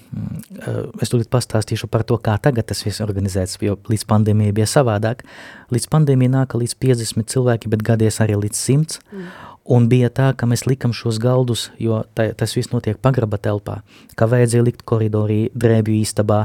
[1.01, 5.25] es tūlīt pastāstīšu par to, kā tagad tas viss organizēts, jo līdz pandēmijai bija savādāk.
[5.71, 9.01] Līdz pandēmijai nāka līdz 50 cilvēki, bet gadies arī līdz 100.
[9.13, 9.52] Mm.
[9.63, 13.77] Un bija tā, ka mēs likam šos galdus, jo tā, tas viss notiek pagraba telpā,
[14.19, 16.41] ka vajadzēja likt koridorī, drēbju istabā,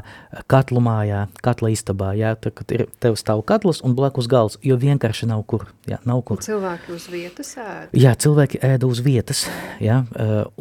[0.52, 4.78] katlu mājā, katla istabā, jā, tā, kad ir tev stāv katls un blakus galds, jo
[4.78, 6.44] vienkārši nav kur, jā, nav kur.
[6.46, 7.90] Cilvēki uz vietas ēda?
[7.98, 9.48] Jā, cilvēki ēda uz vietas,
[9.82, 10.04] jā,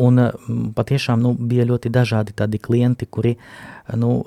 [0.00, 0.24] un
[0.76, 3.36] patiešām, nu, bija ļoti dažādi tādi klienti, kuri,
[3.94, 4.24] nu,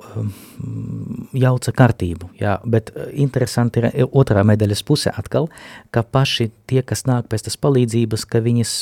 [1.36, 5.50] jauca kārtību, jā, bet interesanti ir otrā medaļas puse atkal,
[5.92, 8.78] ka paši tie, kas nāk pēc tas palīdzības, ka viņas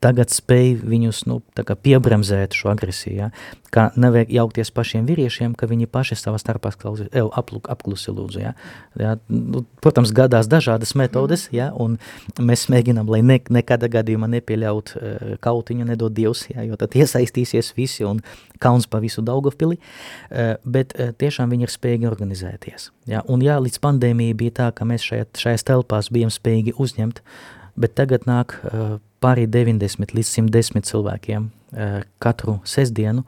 [0.00, 3.16] tagad spēj viņus nu, piebremzēt šo agresiju.
[3.18, 3.28] Ja?
[3.70, 8.40] Kā nevajag jaukties pašiem vīriešiem, ka viņi paši savā starpā apluk, apklusi lūdzu.
[8.40, 8.54] Ja?
[8.98, 9.12] Ja?
[9.28, 11.68] Nu, protams, gadās dažādas metodes, ja?
[11.76, 11.98] un
[12.40, 16.64] mēs mēģinām, lai ne, nekāda gadījumā nepieļaut uh, kautiņu, nedod Dievs, ja?
[16.64, 18.24] jo tad iesaistīsies visi un
[18.60, 22.90] kauns pa visu Daugavpili, uh, bet uh, tiešām viņi ir spējīgi organizēties.
[23.12, 23.20] Ja?
[23.28, 27.48] Un jā, līdz pandēmija bija tā, ka mēs šajā, šajās telpās bijām spējīgi uzņemt uh,
[27.78, 33.24] bet tagad nāk uh, pārī 90 līdz 110 cilvēkiem uh, katru sestdienu,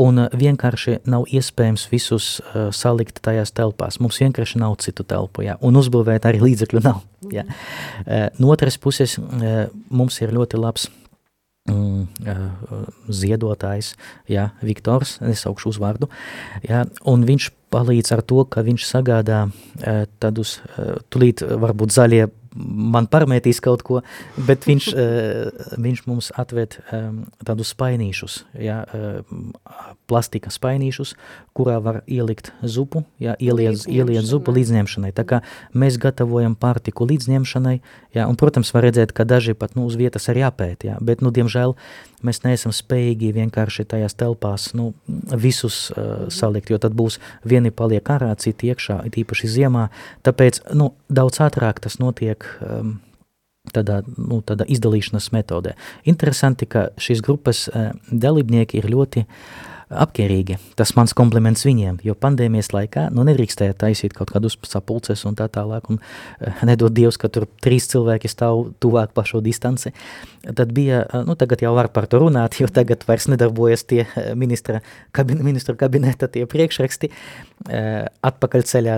[0.00, 2.28] un uh, vienkārši nav iespējams visus
[2.76, 4.00] salikt tajās telpās.
[4.02, 7.04] Mums vienkārši nav citu telpu, jā, un uzbūvēt arī līdzekļu nav.
[7.32, 7.46] Jā.
[7.46, 9.18] Uh, no otras puses,
[9.92, 10.88] mums ir ļoti labs
[11.70, 12.06] mm,
[13.12, 13.94] ziedotājs,
[14.30, 16.08] jā, Viktors, nesaukšu uzvārdu,
[16.66, 19.46] jā, un viņš palīdz ar to, ka viņš sagādā
[20.20, 20.58] tādus,
[21.08, 24.00] tulīt varbūt zaļie man parmētīs kaut ko,
[24.48, 29.48] bet viņš, uh, viņš mums atved um, tādus spainīšus, ja, uh,
[30.10, 31.14] plastika spainīšus,
[31.56, 35.12] kurā var ielikt zupu, ja, ieliet, ieliet zupu līdzņemšanai.
[35.16, 35.42] Tā kā
[35.76, 37.76] mēs gatavojam pārtiku līdzņemšanai,
[38.16, 41.24] ja, un, protams, var redzēt, ka daži pat nu, uz vietas arī apēt, ja, bet,
[41.24, 41.76] nu, diemžēl,
[42.22, 44.92] mēs neesam spējīgi vienkārši tajās telpās nu,
[45.32, 49.88] visus uh, salikt, jo tad būs vieni paliek ārā, citi iekšā, tīpaši ziemā,
[50.26, 53.00] tāpēc nu, daudz ātrāk tas notiek notiek um,
[53.72, 55.76] tādā, nu, tādā izdalīšanas metodē.
[56.04, 59.26] Interesanti, ka šīs grupas uh, dalībnieki ir ļoti
[59.92, 60.56] apkerīgi.
[60.74, 65.50] Tas mans kompliments viņiem, jo pandēmijas laikā nu, nedrīkstēja taisīt kaut kādus sapulces un tā
[65.52, 69.92] tālāk, un uh, nedod Dievs, ka tur trīs cilvēki stāv tuvāk pa šo distanci.
[70.42, 74.06] Tad bija, uh, nu tagad jau var par to runāt, jo tagad vairs nedarbojas tie
[74.06, 74.80] uh, ministra,
[75.12, 78.96] kabin, ministra kabineta tie priekšraksti, uh, atpakaļceļā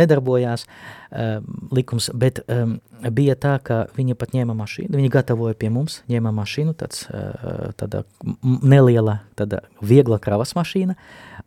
[0.00, 0.66] nedarbojās.
[0.66, 2.78] Uh, Ehm, likums, bet um,
[3.12, 7.66] bija tā, ka viņi pat ņēma mašīnu, viņi gatavoja pie mums, ņēma mašīnu, tāds, uh,
[7.76, 8.00] tāda
[8.40, 10.96] neliela, tāda viegla kravas mašīna,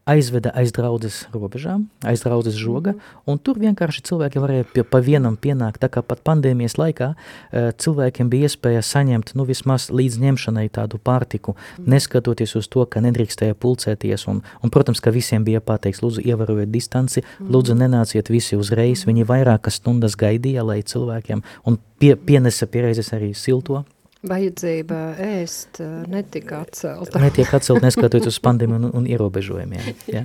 [0.05, 3.23] aizveda aiz draudzes robežām, aiz draudzes žoga, mm.
[3.31, 7.71] un tur vienkārši cilvēki varēja pie, pa vienam pienākt, tā kā pat pandēmijas laikā uh,
[7.81, 11.89] cilvēkiem bija iespēja saņemt, nu vismaz līdz ņemšanai tādu pārtiku, mm.
[11.95, 16.69] neskatoties uz to, ka nedrīkstēja pulcēties, un, un protams, ka visiem bija pateiks, lūdzu, ievērojiet
[16.69, 17.49] distanci, mm.
[17.55, 23.13] lūdzu, nenāciet visi uzreiz, viņi vairāk vairākas stundas gaidīja, lai cilvēkiem, un pie, pienesa pieredzes
[23.13, 23.85] arī silto.
[24.25, 27.21] Vajadzība ēst eh, netika atcelta.
[27.21, 29.91] Netiek atcelta, neskatoties uz pandēmiju un, un ierobežojumiem.
[30.09, 30.23] Ja.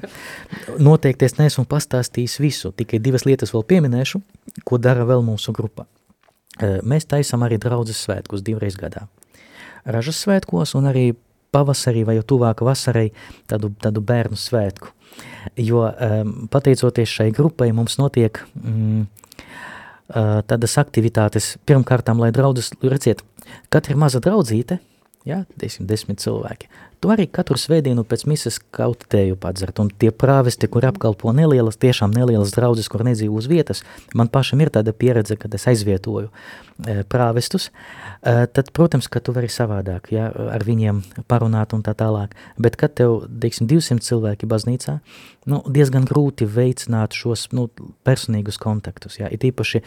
[0.80, 4.20] Noteikti es neesmu pastāstījis visu, tikai divas lietas vēl pieminēšu,
[4.64, 5.86] ko dara vēl mūsu grupa.
[6.60, 9.06] Eh, mēs taisam arī draudzes svētkus divreiz gadā.
[9.84, 11.10] Ražas svētkos un arī
[11.54, 13.10] pavasarī vai jau tuvāk vasarai
[13.50, 14.92] tādu, tādu bērnu svētku.
[15.58, 19.06] Jo um, pateicoties šai grupai mums notiek mm,
[20.10, 23.22] tādas aktivitātes, pirmkārtām, lai draudzes, redziet,
[23.72, 24.80] katra maza draudzīte,
[25.28, 26.70] ja, teiksim, desmit cilvēki,
[27.00, 31.80] tu arī katru svētdienu pēc mises kaut tēju padzert, un tie prāvesti, kur apkalpo nelielas,
[31.80, 33.82] tiešām nelielas draudzes, kur nedzīvo uz vietas,
[34.14, 37.70] man pašam ir tāda pieredze, kad es aizvietoju e, prāvestus,
[38.20, 42.76] e, tad, protams, ka tu vari savādāk, ja, ar viņiem parunāt un tā tālāk, bet
[42.80, 44.98] kad tev, teiksim, 200 cilvēki baznīcā,
[45.48, 47.70] nu, diezgan grūti veicināt šos, nu,
[48.04, 49.84] personīgus kontaktus, ja, ir īpaši e,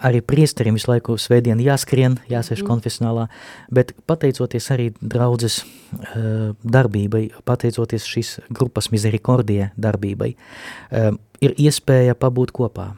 [0.00, 2.70] arī priesterim visu laiku svētdien jāskrien, jāsēž mm.
[2.74, 3.30] konfesionālā,
[3.70, 10.34] bet pateicoties arī draudzes uh, darbībai, pateicoties šīs grupas misericordie darbībai,
[10.90, 12.92] um, ir iespēja pabūt kopā.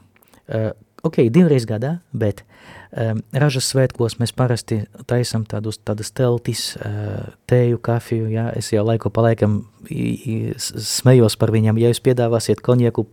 [0.48, 0.70] Uh,
[1.06, 2.42] ok, divreiz gadā, bet
[2.90, 8.84] um, ražas svētkos mēs parasti taisam tādus, tādas teltis, uh, tēju, kafiju, jā, es jau
[8.86, 13.06] laiku pa laikam smējos par viņam, ja jūs piedāvāsiet konjaku,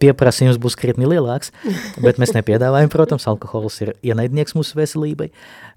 [0.00, 1.52] pieprasa jums būs krietni lielāks,
[2.04, 5.32] bet mēs nepiedāvājam, protams, alkohols ir ienaidnieks mūsu veselībai,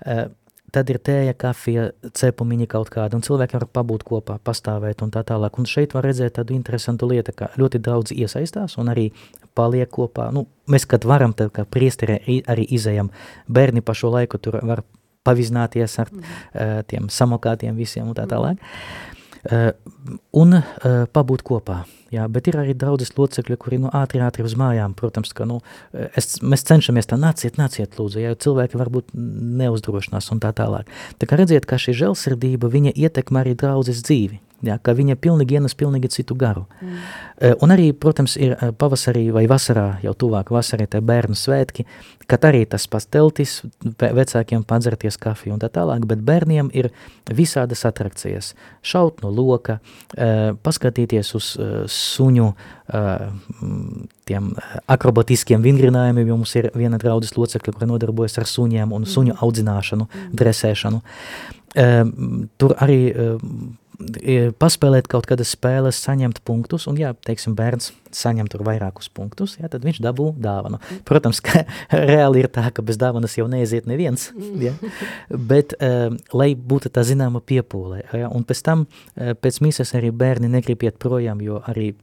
[0.06, 0.28] uh,
[0.76, 1.88] tad ir tēja, kafija,
[2.20, 5.60] cepumiņi kaut kāda, un cilvēki var pabūt kopā, pastāvēt un tā tālāk.
[5.62, 9.10] Un šeit var redzēt tādu interesantu lietu, ka ļoti daudz iesaistās un arī
[9.56, 10.30] paliek kopā.
[10.36, 13.12] Nu, mēs, kad varam, tad kā priesteri arī izējam,
[13.48, 14.84] bērni pa šo laiku tur var
[15.26, 18.60] pavizināties ar uh, tiem samokātiem visiem un tā tālāk.
[18.62, 19.15] Uh,
[19.46, 20.58] un
[21.14, 21.84] pabūt kopā.
[22.14, 24.94] Jā, bet ir arī draudzes locekļi, kuri nu, ātri, ātri uz mājām.
[24.98, 25.60] Protams, ka nu,
[26.16, 30.92] es, mēs cenšamies tā nāciet, nāciet, lūdzu, ja cilvēki varbūt neuzdrošinās un tā tālāk.
[31.20, 35.58] Tā kā redziet, ka šī žēlsirdība, viņa ietekmē arī draudzes dzīvi ja, ka viņa pilnīgi
[35.58, 36.66] ienes pilnīgi citu garu.
[36.80, 37.00] Mm.
[37.64, 41.86] Un arī, protams, ir pavasarī vai vasarā, jau tuvāk vasarai, tie bērnu svētki,
[42.30, 43.58] kad arī tas pats teltis,
[44.00, 46.90] vecākiem padzerties kafiju un tā tālāk, bet bērniem ir
[47.28, 48.54] visādas atrakcijas.
[48.86, 49.80] Šaut no loka,
[50.16, 51.52] paskatīties uz
[51.92, 52.48] suņu
[54.26, 54.50] tiem
[54.90, 59.42] akrobatiskiem vingrinājumiem, jo mums ir viena draudzes locekļa, kura nodarbojas ar suņiem un suņu mm.
[59.46, 60.36] audzināšanu, mm.
[60.40, 61.02] dresēšanu.
[62.62, 63.00] Tur arī
[64.60, 69.70] paspēlēt kaut kādas spēles, saņemt punktus, un, ja, teiksim, bērns saņem tur vairākus punktus, ja,
[69.72, 70.80] tad viņš dabū dāvanu.
[71.08, 71.66] Protams, ka
[72.12, 74.30] reāli ir tā, ka bez dāvanas jau neiziet neviens,
[74.62, 74.74] ja,
[75.30, 80.12] bet, uh, lai būtu tā zināma piepūle, ja, un pēc tam, uh, pēc mīsas arī
[80.16, 81.94] bērni negrib iet projām, jo arī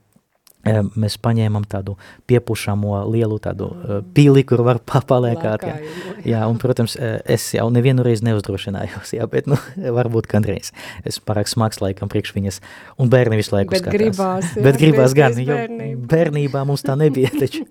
[0.64, 1.96] mēs paņēmām tādu
[2.30, 5.66] piepušamo lielu tādu uh, pīli, kur var papalēkāt.
[5.66, 5.74] Jā.
[6.26, 9.58] jā, un, protams, es jau nevienu reizi neuzdrošinājos, jā, bet, nu,
[9.98, 10.72] varbūt kādreiz.
[11.08, 12.62] Es pārāk smags laikam priekš viņas,
[13.02, 13.98] un bērni visu laiku bet skatās.
[13.98, 15.58] Gribās, jā, bet gribās gan, jo
[16.14, 17.66] bērnībā mums tā nebija, taču.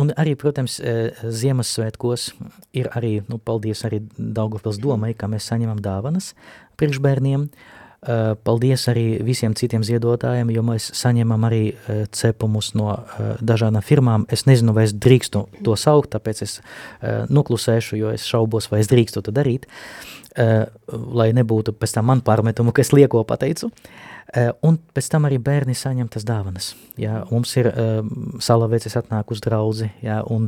[0.00, 2.30] Un arī, protams, Ziemassvētkos
[2.78, 6.30] ir arī, nu, paldies arī Daugavpils domai, ka mēs saņemam dāvanas
[6.80, 12.72] priekš bērniem, uh, Eh, paldies arī visiem citiem ziedotājiem, jo mēs saņemam arī eh, cepumus
[12.78, 14.24] no eh, dažādām firmām.
[14.32, 16.60] Es nezinu, vai es drīkstu to saukt, tāpēc es
[17.28, 19.66] noklusēšu, jo es šaubos, vai es drīkstu to darīt,
[20.88, 23.68] lai nebūtu pēc tam man pārmetumu, ka es lieko pateicu.
[24.62, 26.68] Un pēc tam arī bērni saņem tas dāvanas.
[27.00, 27.66] Jā, mums ir
[28.38, 30.46] salavēcis atnāk uz draudzi, jā, un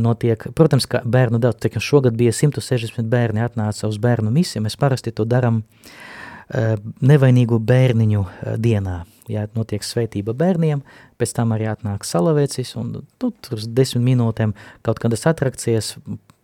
[0.00, 4.78] notiek, protams, ka bērnu daudz, teikam, šogad bija 160 bērni atnāca uz bērnu misiju, mēs
[4.80, 5.92] parasti to daram uh,
[6.48, 9.02] Eh, nevainīgu bērniņu eh, dienā.
[9.28, 10.80] Jā, notiek svētība bērniem,
[11.20, 14.54] pēc tam arī atnāk salavēcis, un nu, tur uz desmit minūtēm
[14.86, 15.90] kaut kādas atrakcijas,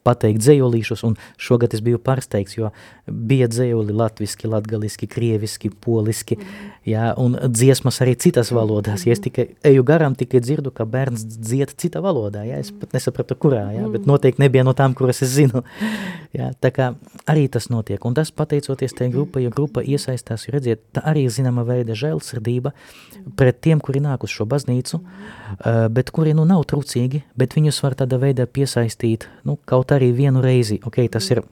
[0.04, 2.70] pateikt dzējolīšus, un šogad es biju pārsteigts, jo
[3.08, 6.38] bija dzējoli latviski, latgaliski, krieviski, poliski,
[6.88, 9.06] jā, un dziesmas arī citas valodās.
[9.08, 12.96] Ja es tikai eju garām, tikai dzirdu, ka bērns dzied cita valodā, jā, es pat
[12.96, 15.64] nesapratu, kurā, jā, bet noteikti nebija no tām, kuras es zinu.
[16.34, 16.88] Jā, tā kā
[17.30, 21.28] arī tas notiek, un tas pateicoties tai grupai, jo grupa iesaistās, jo redziet, tā arī
[21.30, 22.72] zināma veida žēlsirdība
[23.38, 24.98] pret tiem, kuri nāk uz šo baznīcu,
[25.94, 30.42] bet kuri, nu, nav trūcīgi, bet viņus var tādā veidā piesaistīt, nu, kaut arī vienu
[30.44, 31.42] reizi, ok, tas ir,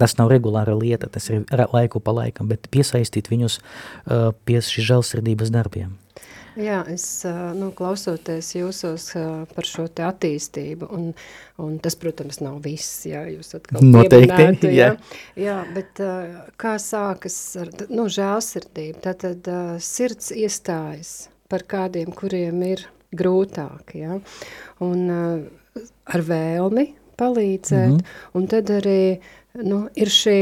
[0.00, 4.88] tas nav regulāra lieta, tas ir laiku pa laikam, bet piesaistīt viņus uh, pie šī
[4.90, 5.94] žēlsirdības darbiem.
[6.56, 7.04] Jā, es
[7.52, 9.10] nu, klausoties jūsos
[9.52, 11.10] par šo te attīstību, un,
[11.60, 14.94] un tas, protams, nav viss, jā, jūs atkal Noteikti, jā.
[14.94, 15.18] jā.
[15.36, 16.00] Jā, bet
[16.56, 19.50] kā sākas ar, nu, žēlsirdību, tātad
[19.84, 21.12] sirds iestājas
[21.52, 22.86] par kādiem, kuriem ir
[23.16, 24.16] grūtāk, jā,
[24.84, 28.38] un ar vēlmi palīdzēt, mm -hmm.
[28.38, 29.18] un tad arī
[29.62, 30.36] nu, ir šī,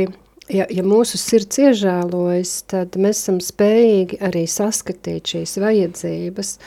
[0.48, 6.58] ja, ja mūsu sirds iežēlojas, tad mēs esam spējīgi arī saskatīt šīs vajadzības,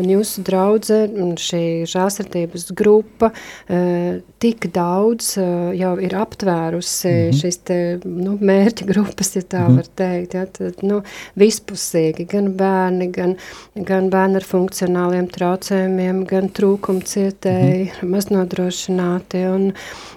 [0.00, 7.18] un jūsu draudze, un šī žāsartības grupa uh, tik daudz uh, jau ir aptvērusi mm
[7.18, 7.40] -hmm.
[7.40, 9.76] šīs te, nu, mērķa grupas, ja tā mm -hmm.
[9.76, 11.02] var teikt, ja, tad, nu,
[11.36, 13.36] vispusīgi, gan bērni, gan,
[13.74, 18.08] gan bērni ar funkcionāliem traucējumiem, gan trūkumcietēji, mm -hmm.
[18.08, 19.72] maznodrošināti, un,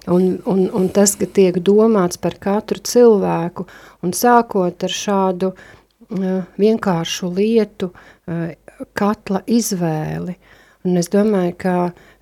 [0.08, 3.66] un, un, un tas, ka tiek domāts par katru cilvēku,
[4.04, 7.92] un sākot ar šādu uh, vienkāršu lietu,
[8.98, 10.36] katla izvēli.
[10.86, 11.76] Un es domāju, ka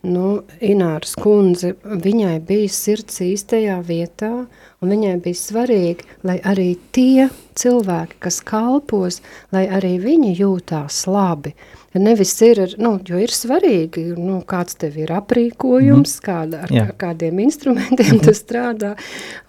[0.08, 4.32] nu, Ināras kundze, viņai bija sirds īstajā vietā,
[4.80, 7.28] un viņai bija svarīgi, lai arī tie
[7.60, 9.20] cilvēki, kas kalpos,
[9.56, 11.54] lai arī viņi jūtās labi.
[11.94, 16.24] Nevis ir, nu, jo ir svarīgi, nu, kāds tev ir aprīkojums, mm.
[16.26, 16.94] kāda, ar yeah.
[16.98, 18.96] kādiem instrumentiem tu strādā,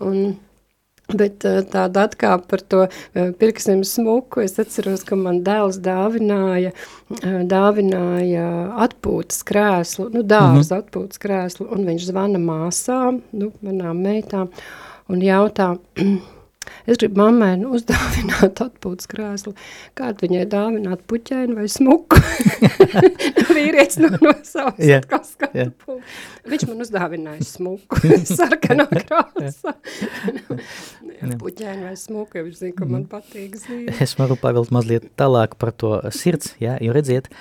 [0.04, 0.34] un
[1.12, 6.72] Bet eh, tāda atkāpa par to eh, pirksim smuku, es atceros, ka man dēls dāvināja,
[7.20, 8.46] eh, dāvināja
[8.86, 10.80] atpūtas krēslu, nu dārza mm -hmm.
[10.80, 14.48] atpūtas krēslu, un viņš zvana māsām, nu manām meitām,
[15.08, 15.74] un jautā,
[16.84, 19.54] Es gribu mammai nu, uzdāvināt atpūtas krēslu.
[19.98, 22.20] Kādu viņai dāvināt puķēnu vai smuku?
[23.56, 25.02] Vīrietis no, no savas yeah.
[25.02, 25.72] atkal skatu yeah.
[25.84, 26.04] punktu.
[26.52, 28.00] Viņš man uzdāvināja smuku,
[28.36, 29.74] sarkanā krāsā.
[31.44, 33.94] puķēnu vai smuku, viņš zina, ka man patīk zīme.
[34.04, 37.32] Es varu pavilkt mazliet tālāk par to sirds, jā, jo redziet,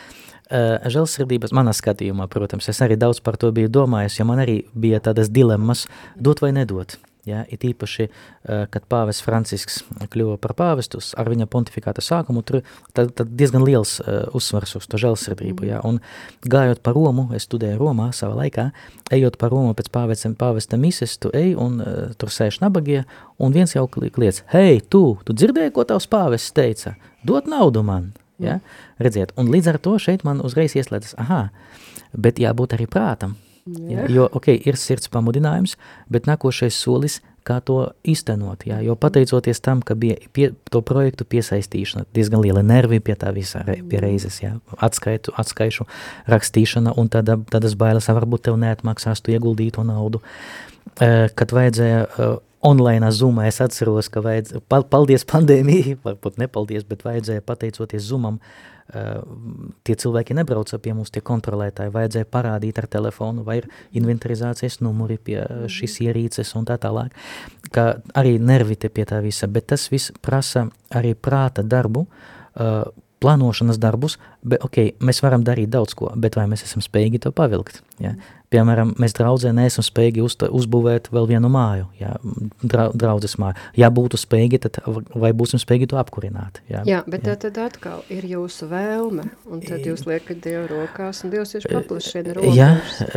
[0.53, 4.57] Uh, žēlsirdības manā skatījumā, protams, es arī daudz par to biju domājis, jo man arī
[4.75, 5.86] bija tādas dilemmas,
[6.19, 6.97] dot vai nedot.
[7.23, 9.77] Ja, it īpaši, uh, kad pāvests Francisks
[10.12, 12.60] kļuva par pāvestu ar viņa pontifikāta sākumu, tur
[12.91, 15.63] tad, tad diezgan liels uh, uzsvars uz to žēlsirdību.
[15.69, 16.02] Ja, un
[16.43, 18.65] gājot pa Romu, es studēju Romā savā laikā,
[19.15, 23.06] ejot pa Romu pēc pāvesta, pāvesta mises, tu ej un uh, tur sēž nabagie,
[23.39, 26.98] un viens jau kliedz, hei, tu, tu dzirdēji, ko tavs pāvests teica?
[27.23, 28.12] Dot naudu man!
[28.43, 28.60] Ja?
[29.00, 31.45] Redziet, un līdz ar to šeit man uzreiz ieslēdzas, aha,
[32.12, 33.37] bet jābūt arī prātam.
[33.65, 35.77] Ja, jo, ok, ir sirds pamudinājums,
[36.11, 41.27] bet nākošais solis, kā to iztenot, ja, jo pateicoties tam, ka bija pie, to projektu
[41.27, 45.87] piesaistīšana, diezgan liela nervi pie tā visā re, pie reizes, ja, atskaitu, atskaišu
[46.31, 52.35] rakstīšana, un tada, tadas bailes, varbūt tev neatmaksās tu ieguldīto naudu, uh, kad vajadzēja uh,
[52.63, 58.73] online Zoomā es atceros, ka vajadz, paldies pandēmijai, varbūt nepaldies, bet vajadzēja pateicoties Zoomam, uh,
[59.83, 63.69] tie cilvēki nebrauca pie mums, tie kontrolētāji, vajadzēja parādīt ar telefonu, vai ir
[64.00, 65.39] inventarizācijas numuri pie
[65.71, 67.15] šīs ierīces un tā tālāk,
[67.73, 72.83] ka arī nervi te pie tā visa, bet tas viss prasa arī prāta darbu, uh,
[73.23, 77.31] plānošanas darbus, bet ok, mēs varam darīt daudz ko, bet vai mēs esam spējīgi to
[77.35, 77.79] pavilkt?
[78.04, 78.17] Ja?
[78.54, 82.13] Piemēram, mēs draudzē neesam spējīgi uz, uzbūvēt vēl vienu māju, jā,
[82.62, 83.58] dra, draudzes māju.
[83.79, 84.79] Ja būtu spējīgi, tad
[85.17, 86.62] vai būsim spējīgi to apkurināt?
[86.69, 87.35] Jā, jā bet jā.
[87.47, 92.37] tad atkal ir jūsu vēlme, un tad jūs liekat Dievu rokās, un Dievs ir paplašina
[92.37, 92.58] rokas.
[92.58, 92.69] Jā,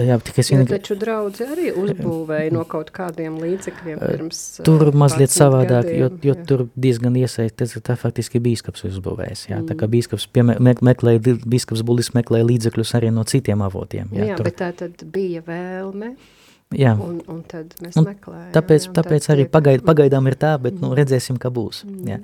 [0.08, 0.72] jā, tikai es vienīgi...
[0.72, 6.34] Taču draudze arī uzbūvēja no kaut kādiem līdzekļiem pirms Tur mazliet savādāk, gadiem, jo, jo
[6.34, 6.44] jā.
[6.48, 9.68] tur diezgan iesaist, tas tā faktiski bīskaps uzbūvējis, jā, mm.
[9.68, 9.92] tā kā mm.
[9.94, 10.56] bīskaps piemē,
[10.86, 14.10] meklēja, bīskaps bulis meklēja līdzekļus arī no citiem avotiem.
[14.16, 14.48] Jā, jā tur.
[14.48, 16.14] bet tā tad bija bija vēlme.
[16.74, 16.96] Jā.
[16.98, 18.50] Un, un tad mēs un meklējam.
[18.56, 21.84] Tāpēc, jā, tāpēc arī pagaid, pagaidām ir tā, bet nu, redzēsim, kā būs.
[21.86, 22.08] Mm.
[22.10, 22.18] Jā.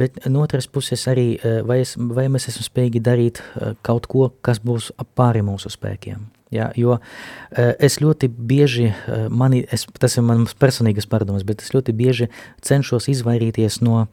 [0.00, 4.08] Bet no otras puses arī, eh, vai, es, vai mēs esam spējīgi darīt eh, kaut
[4.08, 6.28] ko, kas būs pāri mūsu spēkiem.
[6.54, 8.92] Ja, jo eh, es ļoti bieži,
[9.32, 12.30] mani, es, tas ir mans personīgas pārdomas, bet es ļoti bieži
[12.64, 14.06] cenšos izvairīties no,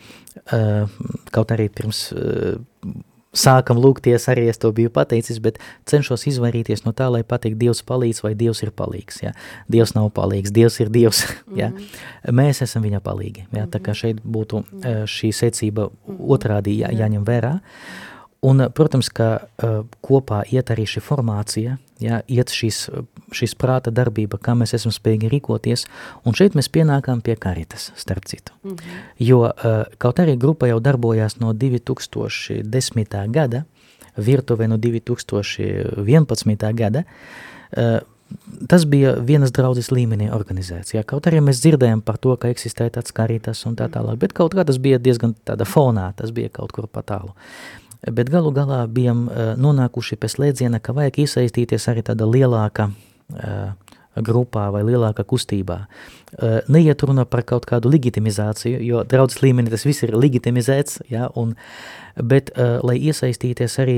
[1.31, 2.07] kaut arī pirms
[3.31, 7.83] sākam lūgties, arī es to biju pateicis, bet cenšos izvairīties no tā, lai pateikt, Dievs
[7.87, 9.21] palīdz vai Dievs ir palīgs.
[9.23, 9.31] Ja?
[9.71, 11.23] Dievs nav palīgs, Dievs ir Dievs.
[11.55, 11.69] Ja?
[11.69, 12.35] Mm -hmm.
[12.35, 13.45] Mēs esam viņa palīgi.
[13.51, 13.65] Ja?
[13.65, 17.59] Tā kā šeit būtu eh, šī secība otrādi jā, jāņem vērā.
[18.41, 22.87] Un, protams, ka uh, kopā iet arī šī formācija, ja, iet šīs,
[23.37, 25.83] šīs prāta darbība, kā mēs esam spējīgi rīkoties,
[26.25, 28.55] un šeit mēs pienākam pie karitas, starp citu.
[28.63, 29.03] Mm -hmm.
[29.19, 33.31] Jo uh, kaut arī grupa jau darbojās no 2010.
[33.31, 33.63] gada,
[34.17, 36.73] virtuve no 2011.
[36.73, 37.03] gada,
[37.77, 37.99] uh,
[38.67, 40.95] tas bija vienas draudzes līmenī organizēts.
[41.05, 44.55] Kaut arī mēs dzirdējām par to, ka eksistē tāds karitas un tā tālāk, bet kaut
[44.55, 47.33] kā tas bija diezgan tāda fonā, tas bija kaut kur pa tālu
[48.09, 53.73] bet galu galā bijām eh, nonākuši pie slēdziena, ka vajag iesaistīties arī tāda lielāka uh,
[54.17, 55.77] grupā vai lielākā kustībā.
[55.85, 61.29] Uh, neiet runa par kaut kādu legitimizāciju, jo draudzes līmenī tas viss ir legitimizēts, ja,
[61.37, 61.53] un,
[62.17, 62.51] bet
[62.83, 63.97] lai iesaistīties arī,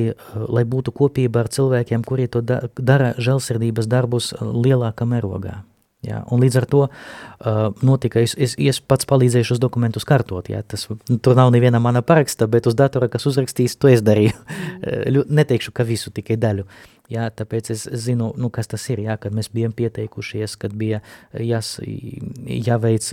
[0.54, 5.64] lai būtu kopība ar cilvēkiem, kuri to da dara žēlsirdības darbus lielākā mērogā.
[6.04, 10.50] Ja, un līdz ar to uh, notika, es, es, es pats palīdzēju šos dokumentus kartot.
[10.52, 10.90] Ja, tas,
[11.24, 14.36] tur nav neviena mana paraksta, bet uz datora, kas uzrakstīs, to es darīju.
[14.84, 15.30] Mm.
[15.32, 16.66] Neteikšu, ka visu, tikai daļu.
[17.12, 21.02] Jā, tāpēc es zinu, nu, kas tas ir, jā, kad mēs bijām pieteikušies, kad bija
[21.36, 23.10] jās, jāveic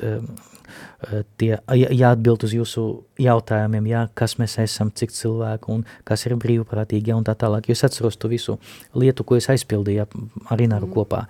[1.40, 2.84] tie, jāatbild uz jūsu
[3.18, 7.66] jautājumiem, jā, kas mēs esam, cik cilvēku un kas ir brīvprātīgi, jā, un tā tālāk.
[7.66, 8.60] Jo es atceros to visu
[8.94, 10.94] lietu, ko es aizpildīju ar Ināru mm.
[10.94, 11.24] kopā.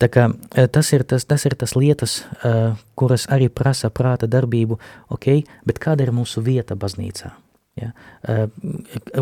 [0.00, 0.30] Tā kā
[0.72, 2.22] tas ir tas, tas ir tas lietas,
[2.96, 4.80] kuras arī prasa prāta darbību,
[5.12, 5.30] ok,
[5.68, 7.34] bet kāda ir mūsu vieta baznīcā?
[7.78, 7.92] Ja?
[8.26, 8.48] Eh,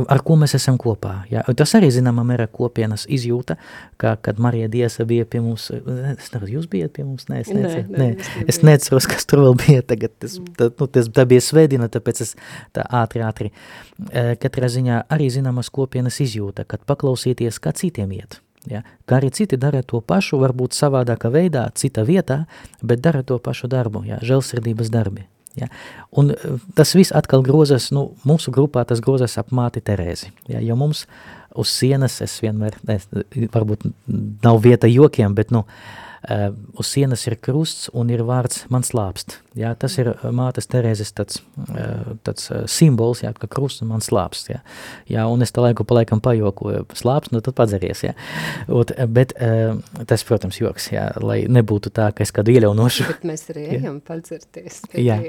[0.08, 1.12] ar ko mēs esam kopā.
[1.30, 1.42] Ja?
[1.56, 3.58] Tas arī, zināmā mērā, kopienas izjūta,
[4.00, 5.84] kā, kad Marija Diesa bija pie mums, eh,
[6.14, 7.28] es nezinu, jūs bijat pie mums?
[7.28, 10.16] Nē, es, nece, nē, nē, es neceros, kas tur vēl bija tagad.
[10.18, 10.56] Tas, mm.
[10.58, 12.34] tā, nu, tas, tā bija svētdiena, tāpēc es
[12.76, 13.52] tā ātri, ātri.
[14.10, 18.40] Eh, katrā ziņā arī zināmas kopienas izjūta, kad paklausīties, kā citiem iet.
[18.68, 18.82] Ja?
[19.08, 22.46] Kā arī citi dara to pašu, varbūt savādākā veidā, cita vietā,
[22.82, 24.22] bet dara to pašu darbu, ja?
[24.24, 25.28] žēlsirdības darbi.
[25.60, 25.70] Ja?
[26.18, 30.62] Un eh, tas viss atkal grozas, nu, mūsu grupā tas grozas ap māti Terēzi, ja?
[30.64, 31.06] jo mums
[31.58, 33.00] uz sienas es vienmēr, ne,
[33.54, 33.88] varbūt
[34.44, 38.82] nav vieta jokiem, bet, nu, uh, Uh, uz sienas ir krusts un ir vārds man
[38.86, 39.36] slāpst.
[39.58, 41.38] Jā, tas ir mātes Terēzes tāds,
[41.68, 44.50] uh, tāds uh, simbols, jā, ka krusts man slāpst.
[44.50, 44.58] Jā.
[45.10, 48.02] jā, un es tā laiku pa laikam pajokoju, slāpst, nu tad padzeries.
[48.08, 48.16] Jā.
[48.66, 49.78] Ot, bet uh,
[50.10, 53.08] tas, protams, joks, jā, lai nebūtu tā, ka es kādu ieļaunošu.
[53.12, 54.82] Bet mēs arī ejam padzerties.
[54.98, 55.20] Jā,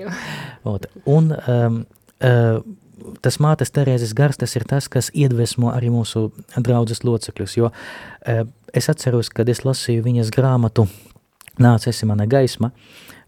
[0.67, 1.81] Ot, un um,
[2.25, 2.61] uh,
[3.23, 8.43] tas mātes Terēzes gars, tas ir tas, kas iedvesmo arī mūsu draudzes locekļus, jo uh,
[8.73, 10.87] es atceros, kad es lasīju viņas grāmatu
[11.59, 12.71] nāc, esi mana gaisma,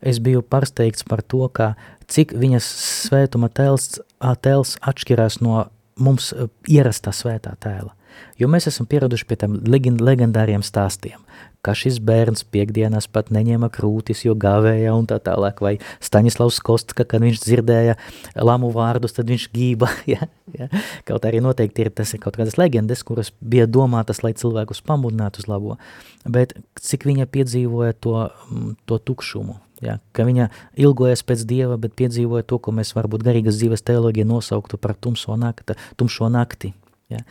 [0.01, 1.74] es biju pārsteigts par to, ka
[2.11, 2.67] cik viņas
[3.07, 3.99] svētuma tēls,
[4.43, 5.65] tēls atšķirās no
[6.01, 6.32] mums
[6.69, 7.93] ierastā svētā tēla.
[8.39, 9.59] Jo mēs esam pieraduši pie tiem
[10.03, 11.22] legendāriem stāstiem,
[11.66, 17.05] ka šis bērns piekdienās pat neņēma krūtis, jo gāvēja un tā tālāk, vai Staņislavs Kostka,
[17.05, 17.97] kad viņš dzirdēja
[18.41, 20.70] lamu vārdus, tad viņš gība, ja, ja.
[21.07, 25.43] kaut arī noteikti ir tas ir kaut kādas legendas, kuras bija domātas, lai cilvēkus pamudinātu
[25.43, 25.78] uz labo,
[26.26, 28.18] bet cik viņa piedzīvoja to,
[28.49, 30.49] mm, to tukšumu, ja, ka viņa
[30.82, 35.38] ilgojas pēc Dieva, bet piedzīvoja to, ko mēs varbūt garīgas dzīves teoloģija nosauktu par tumso
[35.38, 36.74] nakti, tumšo nakti,
[37.12, 37.22] Ja?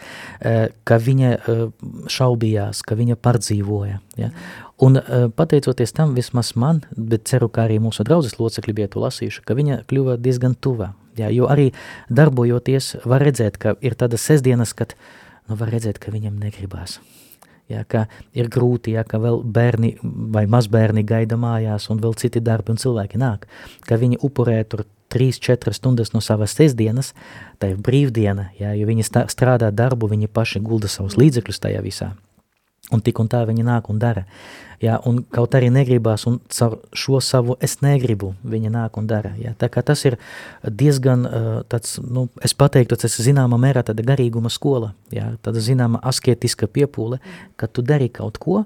[0.86, 1.30] Ka viņa
[2.10, 4.00] šaubījās, ka viņa pārdzīvoja.
[4.20, 4.30] Ja?
[4.80, 5.00] Un
[5.36, 9.56] pateicoties tam vismaz man, bet ceru, ka arī mūsu draudzes locekļi bija to lasījuši, ka
[9.58, 10.92] viņa kļuva diezgan tuva.
[11.20, 11.30] Ja?
[11.32, 11.70] Jo arī
[12.08, 14.96] darbojoties var redzēt, ka ir tādas sestdienas, kad
[15.48, 17.00] nu, var redzēt, ka viņam negribās.
[17.70, 22.42] Ja, ka ir grūti, ja, ka vēl bērni vai mazbērni gaida mājās un vēl citi
[22.42, 23.46] darbi un cilvēki nāk,
[23.86, 27.12] ka viņi upurē tur 3-4 stundas no savas sestdienas,
[27.58, 32.14] tā ir brīvdiena, jā, jo viņi strādā darbu, viņi paši gulda savus līdzekļus tajā visā.
[32.90, 34.24] Un tik un tā viņi nāk un dara.
[34.80, 39.34] Jā, un kaut arī negribās, un caur šo savu es negribu, viņa nāk un dara.
[39.38, 39.52] Jā.
[39.60, 40.16] Tā kā tas ir
[40.64, 41.26] diezgan
[41.70, 46.66] tāds, nu, es pateiktu, tas ir zināmā mērā tāda garīguma skola, jā, tāda zināma asketiska
[46.66, 47.20] piepūle,
[47.60, 48.64] ka tu dari kaut ko,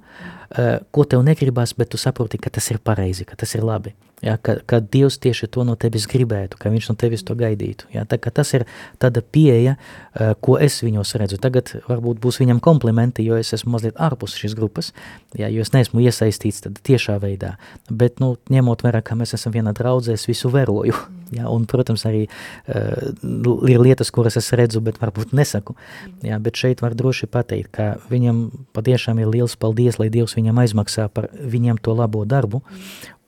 [0.94, 3.92] ko tev negribās, bet tu saproti, ka tas ir pareizi, ka tas ir labi.
[4.24, 7.90] Ja, ka, ka Dievs tieši to no tevis gribētu, ka viņš no tevis to gaidītu.
[7.92, 8.64] Ja, tā, tas ir
[9.02, 11.36] tāda pieeja, uh, ko es viņos redzu.
[11.42, 14.94] Tagad varbūt būs viņam komplimenti, jo es esmu mazliet ārpus šīs grupas,
[15.36, 17.58] ja, jo es neesmu iesaistīts tiešā veidā.
[17.90, 20.96] Bet, nu, ņemot vērā, ka mēs esam viena draudzē, es visu vēroju.
[21.32, 25.76] Ja, un, protams, arī uh, ir lietas, kuras es redzu, bet varbūt nesaku.
[26.24, 28.44] Ja, bet šeit var droši pateikt, ka viņam
[28.76, 32.62] patiešām ir liels paldies, lai Dievs viņam aizmaksā par viņam to labo darbu.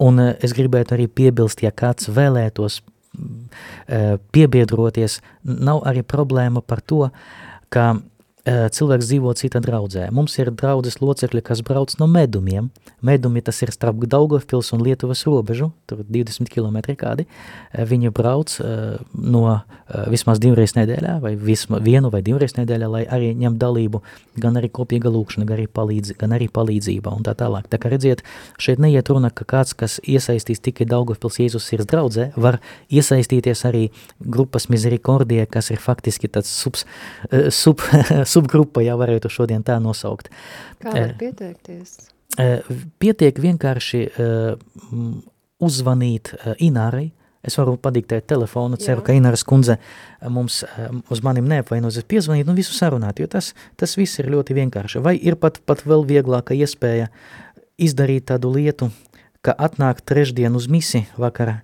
[0.02, 6.84] Un uh, es gribētu arī piebilst, ja kāds vēlētos uh, piebiedroties, nav arī problēma par
[6.84, 7.08] to,
[7.72, 8.15] ka Eh,
[8.46, 10.06] cilvēks dzīvo cita draudzē.
[10.14, 12.70] Mums ir draudzes locekļi, kas brauc no medumiem.
[13.02, 17.26] Medumi tas ir starp Daugavpils un Lietuvas robežu, tur 20 km kādi.
[17.72, 19.60] Eh, viņi brauc uh, no
[20.10, 24.00] vismaz divreiz nedēļā, vai visma, vienu vai divreiz nedēļā, lai arī ņem dalību
[24.42, 27.68] gan arī kopīga lūkšana, gan arī, palīdz, gan arī palīdzība un tā tālāk.
[27.70, 28.24] Tā kā redziet,
[28.62, 32.58] šeit neiet runa, ka kāds, kas iesaistīs tikai Daugavpils Jēzus sirds draudzē, var
[32.90, 33.84] iesaistīties arī
[34.20, 36.86] grupas Misericordie, kas ir faktiski tāds subs,
[37.30, 37.84] uh, sub,
[38.36, 40.30] subgrupa, ja varētu šodien tā nosaukt.
[40.82, 41.98] Kā var eh, pieteikties?
[42.40, 42.72] Eh,
[43.02, 44.56] pietiek vienkārši eh,
[45.62, 46.34] uzvanīt
[46.64, 47.10] Inārai,
[47.46, 49.06] Es varu padiktēt telefonu, ceru, Jā.
[49.06, 49.76] ka Inaras kundze
[50.34, 50.64] mums
[51.14, 54.98] uz manim neapvainosies piezvanīt, nu visu sarunāt, jo tas, tas viss ir ļoti vienkārši.
[55.04, 57.06] Vai ir pat, pat vēl vieglāka iespēja
[57.78, 58.90] izdarīt tādu lietu,
[59.46, 61.60] ka atnāk trešdien uz misi vakara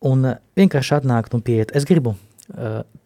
[0.00, 1.76] un vienkārši atnākt un pieiet.
[1.76, 2.16] Es gribu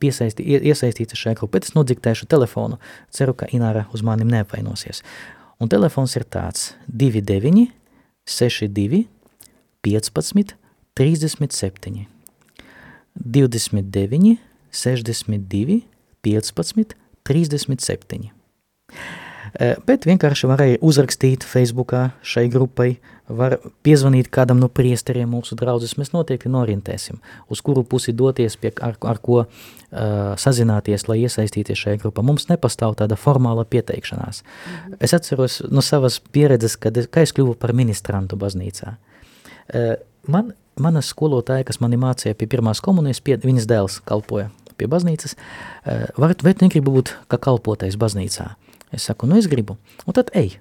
[0.03, 2.81] piesaisti, iesaistīts šajā grupā, bet es nodziktēšu telefonu,
[3.15, 5.03] ceru, ka Ināra uz manim neapvainosies.
[5.61, 7.69] Un telefons ir tāds 29
[8.27, 9.07] 62
[9.87, 10.57] 15
[10.97, 12.07] 37
[13.17, 14.39] 29
[14.73, 15.83] 62
[16.27, 18.31] 15 37
[19.87, 22.97] bet vienkārši varēja uzrakstīt Facebookā šai grupai,
[23.29, 23.57] var
[23.87, 27.19] piezvanīt kādam no priesteriem mūsu draudzes, mēs noteikti norientēsim,
[27.51, 29.49] uz kuru pusi doties, pie, ar, ar ko uh,
[30.41, 32.25] sazināties, lai iesaistīties šajā grupā.
[32.27, 34.43] Mums nepastāv tāda formāla pieteikšanās.
[34.43, 35.01] Mhm.
[35.01, 38.95] Es atceros no savas pieredzes, kad kā es kļuvu par ministrantu baznīcā.
[39.67, 39.97] Uh,
[40.31, 45.33] man, mana skolotāja, kas mani mācīja pie pirmās komunijas, pie, viņas dēls kalpoja pie baznīcas,
[45.35, 48.53] uh, vai tu negribi būt kā kalpotais baznīcā?
[48.95, 50.61] Es saku, nu es gribu, un tad ej.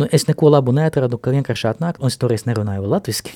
[0.00, 3.34] Nu, es neko labu neatradu, ka vienkārši atnāk, un es toreiz nerunāju latviski.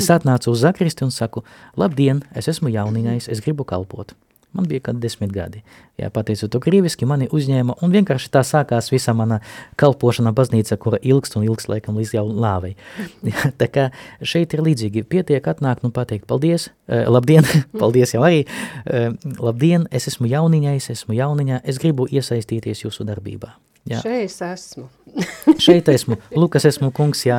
[0.00, 1.42] Es atnācu uz zakristi un saku,
[1.76, 4.14] labdien, es esmu jauniņais, es gribu kalpot.
[4.56, 5.60] Man bija kad desmit gadi.
[6.00, 9.42] Jā, pateicu to krīviski, mani uzņēma, un vienkārši tā sākās visa mana
[9.76, 12.72] kalpošana baznīca, kura ilgst un ilgst laikam līdz jau lāvei.
[13.34, 13.86] Jā, tā kā
[14.24, 17.44] šeit ir līdzīgi, pietiek atnākt un pateikt paldies, uh, labdien,
[17.82, 18.46] paldies jau arī,
[18.88, 19.12] uh,
[19.44, 23.52] labdien, es esmu jauniņais, esmu jauniņā, es gribu iesaistīties jūsu darbībā.
[23.86, 24.00] Jā.
[24.02, 24.88] Šeit es esmu.
[25.58, 26.18] Šeit esmu.
[26.36, 27.38] Lukas esmu kungs, jā,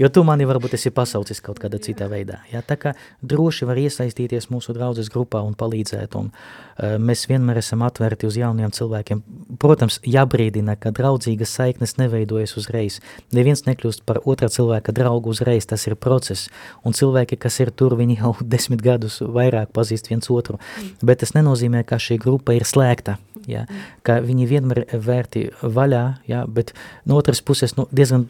[0.00, 2.40] jo tu mani varbūt esi pasaucis kaut kādā citā veidā.
[2.52, 7.60] Jā, tā kā droši var iesaistīties mūsu draudzes grupā un palīdzēt, un uh, mēs vienmēr
[7.60, 9.22] esam atvērti uz jauniem cilvēkiem.
[9.60, 13.00] Protams, jābrīdina, ka draudzīgas saiknes neveidojas uzreiz.
[13.36, 16.48] Neviens nekļūst par otrā cilvēka draugu uzreiz, tas ir process,
[16.86, 20.60] un cilvēki, kas ir tur, viņi jau desmit gadus vairāk pazīst viens otru,
[21.02, 23.18] bet tas nenozīmē, ka šī grupa ir slēgta,
[23.48, 23.64] jā,
[24.06, 26.72] ka viņi vienmēr vērti vaļā, jā, bet
[27.18, 28.28] no otras puses nu, diezgan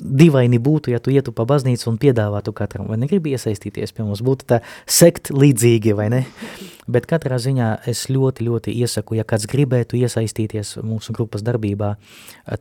[0.00, 4.20] divaini būtu, ja tu ietu pa baznīcu un piedāvātu katram, vai negribi iesaistīties pie mums,
[4.24, 6.22] būtu tā sekt līdzīgi, vai ne?
[6.88, 11.94] Bet katrā ziņā es ļoti, ļoti iesaku, ja kāds gribētu iesaistīties mūsu grupas darbībā,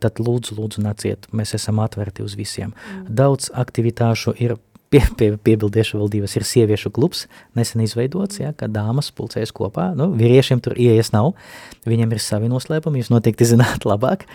[0.03, 2.73] tad lūdzu, lūdzu naciet, mēs esam atverti uz visiem.
[2.73, 3.05] Mm.
[3.21, 4.57] Daudz aktivitāšu ir
[4.89, 6.35] pie, pie, piebildiešu vēl divas.
[6.37, 7.25] Ir sieviešu klubs,
[7.57, 11.33] nesen izveidots, ja, ka dāmas pulcējas kopā, nu, vīriešiem tur ieejas nav,
[11.87, 14.27] viņiem ir savi noslēpumi, jūs noteikti zināt labāk,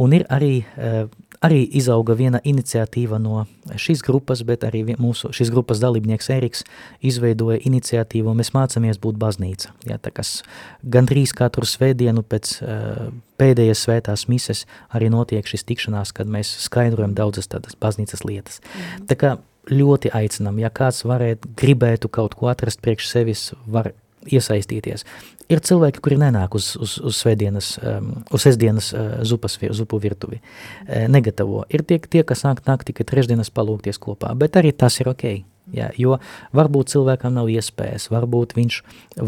[0.00, 1.04] un ir arī, uh,
[1.44, 6.64] arī izauga viena iniciatīva no šīs grupas, bet arī mūsu šīs grupas dalībnieks Eriks
[7.04, 10.40] izveidoja iniciatīvu, mēs mācāmies būt baznīca, ja, tā kas
[10.80, 17.14] gandrīz katru svētdienu pēc uh, pēdējās svētās mises arī notiek šis tikšanās, kad mēs skaidrojam
[17.16, 18.60] daudzas tādas baznīcas lietas.
[18.60, 19.06] Mm.
[19.08, 19.30] Tā kā
[19.70, 23.92] ļoti aicinām, ja kāds varētu, gribētu kaut ko atrast priekš sevis, var
[24.28, 25.04] iesaistīties.
[25.50, 30.38] Ir cilvēki, kuri nenāk uz, uz, uz svētdienas, um, uz sestdienas uh, zupas, zupu virtuvi,
[30.40, 31.64] uh, negatavo.
[31.72, 35.26] Ir tie, tie, kas nāk, nāk tikai trešdienas palūkties kopā, bet arī tas ir ok.
[35.70, 36.16] Ja, jo
[36.56, 38.78] varbūt cilvēkam nav iespējas, varbūt viņš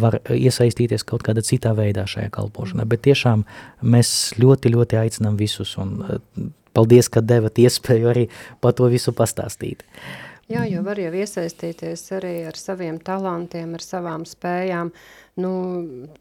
[0.02, 3.44] var iesaistīties kaut kādā citā veidā šajā kalpošanā, bet tiešām
[3.86, 6.18] mēs ļoti, ļoti aicinām visus un uh,
[6.74, 8.26] paldies, ka devat iespēju arī
[8.62, 9.86] par to visu pastāstīt.
[10.52, 14.90] Jā, jo var jau iesaistīties arī ar saviem talantiem, ar savām spējām.
[15.40, 15.50] Nu,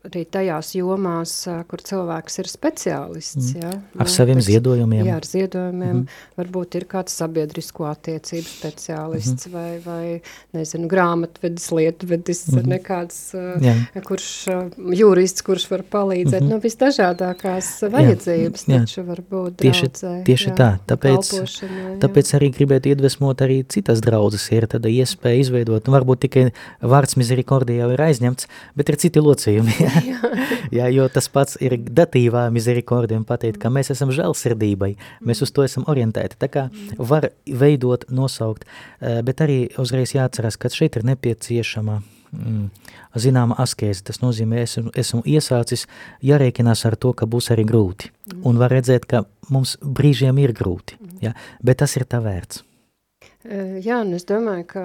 [0.08, 1.34] arī tajās jomās,
[1.68, 3.50] kur cilvēks ir speciālists.
[3.52, 3.60] Mm.
[3.60, 3.72] Ja?
[4.00, 5.02] Ar nu, saviem pēc, ziedojumiem.
[5.10, 5.98] Jā, ar ziedojumiem.
[6.06, 6.20] Mm.
[6.40, 9.56] Varbūt ir kāds sabiedrisko attiecību speciālists mm.
[9.56, 10.06] vai, vai,
[10.56, 12.70] nezinu, grāmatvedis, lietvedis, mm.
[12.72, 13.18] nekāds,
[13.64, 13.76] jā.
[14.08, 14.30] kurš
[14.96, 16.40] jurists, kurš var palīdzēt.
[16.40, 16.56] Mm -hmm.
[16.56, 18.80] Nu, visdažādākās vajadzības jā.
[18.80, 20.24] taču var būt tieši, draudzē.
[20.24, 20.70] Tieši jā, tā.
[20.88, 21.34] Tāpēc,
[22.00, 24.48] tāpēc arī gribētu iedvesmot arī citas draudzes.
[24.52, 26.48] Ir tāda iespēja izveidot, nu, varbūt tikai
[26.80, 29.76] vārds misericordija jau ir aizņemts, bet ir citi locījumi.
[30.12, 30.32] Jā.
[30.72, 34.94] jā, jo tas pats ir datīvā misericordiem pateikt, ka mēs esam žēlsirdībai,
[35.28, 36.40] mēs uz to esam orientēti.
[36.42, 38.66] Tā kā var veidot, nosaukt,
[39.02, 42.00] eh, bet arī uzreiz jāatcerās, ka šeit ir nepieciešama
[42.32, 42.66] mm,
[43.26, 44.06] zināma askēze.
[44.08, 45.88] Tas nozīmē, esmu, esmu iesācis
[46.26, 48.12] jārēķinās ar to, ka būs arī grūti.
[48.48, 51.36] Un var redzēt, ka mums brīžiem ir grūti, ja?
[51.64, 52.64] bet tas ir tā vērts.
[53.44, 54.84] Jā, un es domāju, ka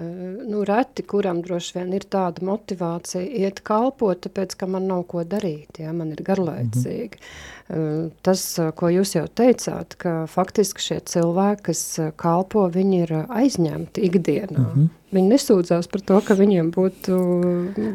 [0.00, 5.24] nu, reti, kuram droši vien ir tāda motivācija iet kalpot, tāpēc, ka man nav ko
[5.28, 7.20] darīt, ja, man ir garlaicīgi.
[7.20, 8.10] Mm -hmm.
[8.26, 11.82] Tas, ko jūs jau teicāt, ka faktiski šie cilvēki, kas
[12.16, 14.58] kalpo, viņi ir aizņemti ikdienā.
[14.58, 14.88] Mm -hmm.
[15.10, 17.14] Viņi nesūdzās par to, ka viņiem būtu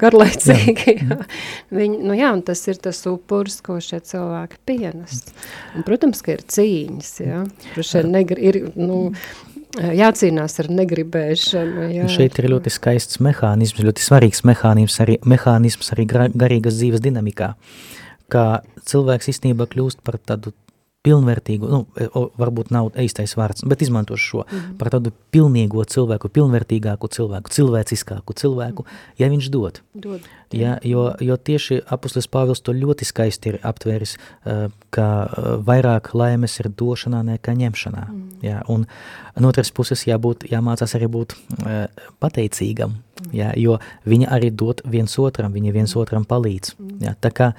[0.01, 0.95] garlaicīgi.
[0.95, 1.07] Jā.
[1.15, 1.25] Jā.
[1.71, 5.23] Viņi, nu jā, un tas ir tas upurs, ko šie cilvēki pienes.
[5.75, 7.43] Un, protams, ka ir cīņas, jā.
[8.03, 9.15] Negri, ir, nu,
[9.75, 11.87] jācīnās ar negribēšanu.
[11.93, 12.09] Jā.
[12.11, 17.53] Šeit ir ļoti skaists mehānisms, ļoti svarīgs mehānisms arī, mehānisms arī garīgas dzīves dinamikā,
[18.31, 18.45] kā
[18.89, 20.55] cilvēks īstenībā kļūst par tādu
[21.05, 22.07] pilnvērtīgu, nu, e,
[22.41, 24.77] varbūt nav īstais vārds, bet izmantošu šo mm -hmm.
[24.79, 29.21] par tādu pilnīgo cilvēku, pilnvērtīgāku cilvēku, cilvēciskāku cilvēku, mm -hmm.
[29.21, 29.81] ja viņš dod.
[29.93, 30.21] dod.
[30.51, 35.07] Ja, jo, jo tieši apustulis Pāvils to ļoti skaisti ir aptvēris, uh, ka
[35.67, 38.05] vairāk laimes ir došanā nekā ņemšanā.
[38.09, 38.29] Mm.
[38.41, 38.85] Ja, un
[39.39, 41.35] no otras puses jābūt, jāmācās arī būt
[42.19, 43.29] pateicīgam, mm.
[43.35, 46.75] ja, jo viņi arī dod viens otram, viņi viens otram palīdz.
[46.77, 46.97] Mm.
[47.05, 47.51] Ja, tā kā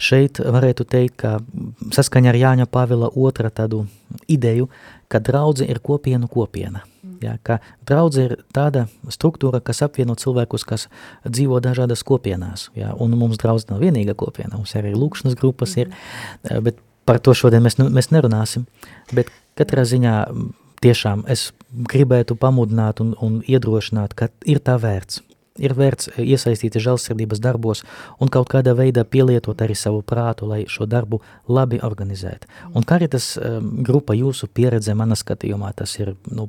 [0.00, 1.36] šeit varētu teikt, ka
[1.94, 3.86] saskaņa ar Jāņa Pāvila otra tādu
[4.28, 4.68] ideju,
[5.12, 6.86] ka draudze ir kopienu kopiena.
[7.22, 10.88] Ja, ka draudze ir tāda struktūra, kas apvieno cilvēkus, kas
[11.22, 12.70] dzīvo dažādas kopienās.
[12.78, 15.92] Ja, un mums draudze nav vienīga kopiena, mums arī lūkšanas grupas ir,
[16.42, 18.66] bet par to šodien mēs, nu, mēs nerunāsim.
[19.14, 20.16] Bet katrā ziņā
[20.82, 25.22] tiešām es gribētu pamudināt un, un iedrošināt, ka ir tā vērts.
[25.60, 27.82] Ir vērts iesaistīties žēlsirdības darbos
[28.24, 32.48] un kaut kādā veidā pielietot arī savu prātu, lai šo darbu labi organizētu.
[32.72, 36.48] Un karitas um, grupa jūsu pieredze, manā skatījumā, tas ir nu,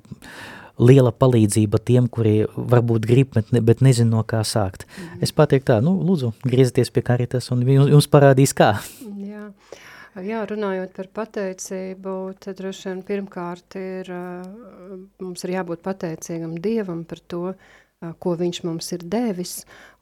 [0.80, 4.88] liela palīdzība tiem, kuri varbūt grib, bet, ne, bet nezin no kā sākt.
[4.88, 5.24] Mm -hmm.
[5.24, 8.80] Es pateiktu tā, nu, lūdzu, griezieties pie karitas un jums, parādīs kā.
[9.19, 9.51] Jā.
[10.14, 14.11] Jā, runājot par pateicību, tad droši vien pirmkārt ir,
[15.18, 17.55] mums ir jābūt pateicīgam Dievam par to,
[18.22, 19.55] ko viņš mums ir devis,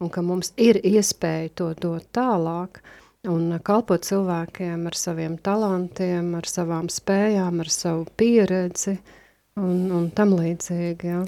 [0.03, 2.81] un ka mums ir iespēja to dot tālāk,
[3.31, 9.17] un kalpot cilvēkiem ar saviem talantiem, ar savām spējām, ar savu pieredzi, uh,
[9.59, 11.09] un, un tam līdzīgi.
[11.09, 11.23] Ja.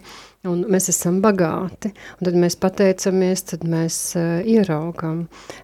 [0.48, 5.22] Un mēs esam bagāti, un tad mēs pateicamies, tad mēs uh, ieraugam.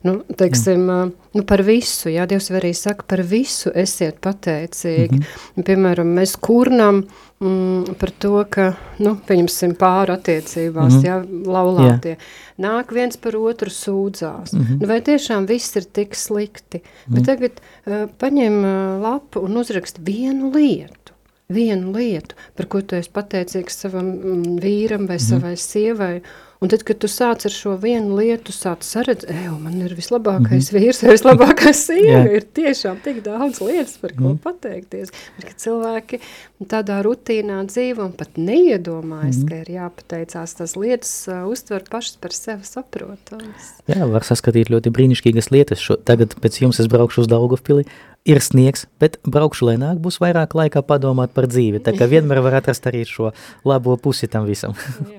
[0.07, 5.20] Nu, teiksim, uh, nu par visu, jā, Dievs arī saka, par visu esiet pateicīgi.
[5.20, 5.68] Mm -hmm.
[5.68, 7.03] Piemēram, mēs kurnam
[7.41, 8.70] mm, par to, ka,
[9.03, 11.05] nu, pieņemsim pāri attiecībās, mm -hmm.
[11.05, 12.16] jā, laulātie.
[12.16, 12.24] Yeah.
[12.60, 14.53] Nāk viens par otru sūdzās.
[14.53, 14.80] Mm -hmm.
[14.82, 16.78] nu, vai tiešām viss ir tik slikti?
[16.78, 17.16] Mm -hmm.
[17.16, 17.51] Bet tagad
[17.86, 21.09] uh, paņem uh, lapu un uzrakst vienu lietu
[21.54, 25.26] vienu lietu, par ko tu esi pateicīgs savam mm, vīram vai mm.
[25.26, 26.14] savai sievai,
[26.60, 30.66] Un tad, kad tu sāc ar šo vienu lietu, sāc saredzēt, ej, man ir vislabākais
[30.68, 30.82] mm -hmm.
[30.84, 34.41] vīrs, vislabākā sieva, ir tiešām tik daudz lietas, par ko mm -hmm.
[34.43, 35.14] pateikties.
[35.38, 36.20] Bet, kad cilvēki
[36.68, 39.49] tādā rutīnā dzīvo un pat neiedomājas, mm -hmm.
[39.49, 43.64] ka ir jāpateicās tas lietas, uh, uztver pašas par sevi saprotams.
[43.88, 45.80] Jā, var saskatīt ļoti brīnišķīgas lietas.
[45.80, 47.86] Šo, tagad pēc jums es braukšu uz Daugavpili,
[48.26, 51.80] ir sniegs, bet braukšu lēnāk, būs vairāk laika padomāt par dzīvi.
[51.80, 53.32] Tā kā vienmēr var atrast arī šo
[53.64, 54.76] labo pusi tam visam.
[54.99, 55.18] Jā.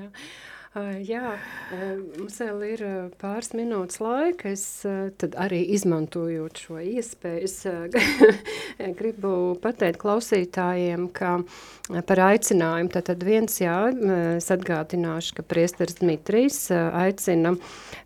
[0.75, 1.21] Jā,
[1.71, 2.83] mums vēl ir
[3.21, 4.51] pāris minūtes laika.
[4.51, 4.65] Es
[5.21, 7.57] tad arī izmantojot šo iespēju, es
[9.01, 11.39] gribu pateikt klausītājiem, ka
[12.07, 13.77] par aicinājumu, tad viens jā,
[14.37, 17.57] es atgādināšu, ka priesteris Dmitrijs aicina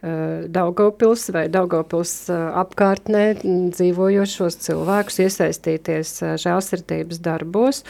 [0.02, 7.84] Daugavpils vai Daugavpils apkārtnē dzīvojošos cilvēkus iesaistīties žēlsirdības darbos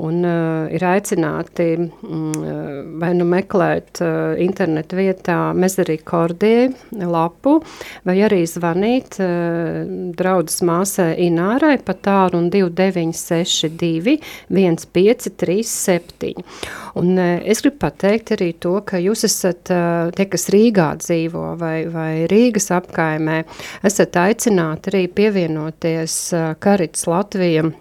[0.00, 7.60] un uh, ir aicināti mm, vai nu meklēt uh, internetu vietā Mezerikordie lapu,
[8.04, 9.84] vai arī zvanīt uh,
[10.16, 14.18] draudzes māsai Inārai pa tāru un 2962
[14.48, 16.34] 1537.
[16.96, 21.56] Un uh, es gribu pateikt arī to, ka jūs esat uh, tie, kas Rīgā dzīvo
[21.60, 23.44] vai, vai Rīgas apkaimē,
[23.84, 27.74] esat aicināti arī pievienoties uh, Karits Latvijam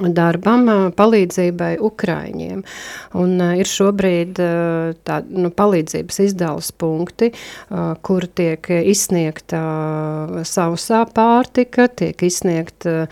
[0.00, 2.62] darbam, palīdzībai Ukraiņiem.
[3.18, 4.38] Un ir šobrīd
[5.04, 7.32] tā, nu, palīdzības izdales punkti,
[8.06, 9.62] kur tiek izsniegta
[10.48, 13.06] sausā pārtika, tiek izsniegta,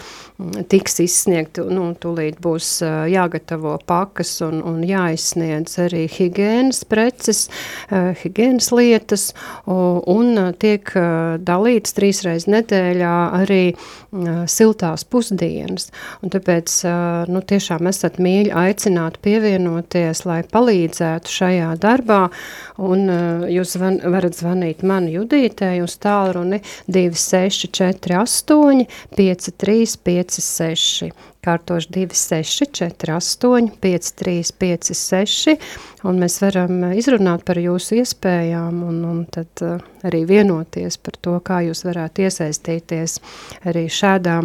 [0.72, 2.72] tiks izsniegta, nu, tūlīt būs
[3.12, 7.48] jāgatavo pakas un, un jāizsniedz arī higienas preces,
[8.22, 9.30] higienas lietas,
[9.66, 10.94] un tiek
[11.44, 13.62] dalīts trīsreiz nedēļā arī
[14.50, 15.90] siltās pusdienas.
[16.24, 22.28] Un tāpēc Tāpēc nu, tiešām esat mīļi aicināti pievienoties, lai palīdzētu šajā darbā.
[22.78, 23.10] Un,
[23.50, 28.86] jūs zvan, varat zvanīt man Judītei uz tālruni 2648
[29.18, 31.10] 5356
[31.40, 35.56] kārtoši 2648 5356
[36.04, 39.48] un mēs varam izrunāt par jūsu iespējām un, un tad
[40.04, 43.20] arī vienoties par to, kā jūs varētu iesaistīties
[43.64, 44.44] arī šādā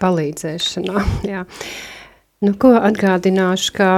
[0.00, 1.04] palīdzēšanā.
[1.32, 1.44] Jā.
[2.42, 3.88] Nu, ko atgādināšu, ka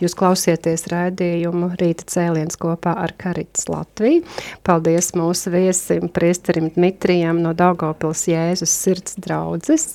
[0.00, 4.22] jūs klausieties raidījumu Rīta cēliens kopā ar Karitas Latviju.
[4.64, 9.94] Paldies mūsu viesim, priesterim Dmitrijam no Daugavpils Jēzus sirds draudzes.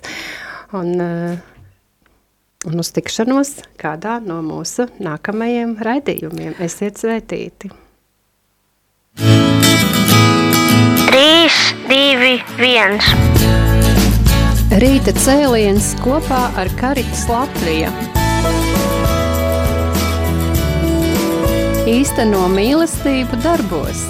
[0.78, 0.94] Un,
[2.70, 6.60] un uz tikšanos kādā no mūsu nākamajiem raidījumiem.
[6.62, 7.74] Esiet svētīti!
[11.10, 13.69] 3, 2, 1
[14.70, 17.90] Rīta cēliens kopā ar Karitas Latviju.
[21.90, 24.04] Īsteno mīlestību darbos.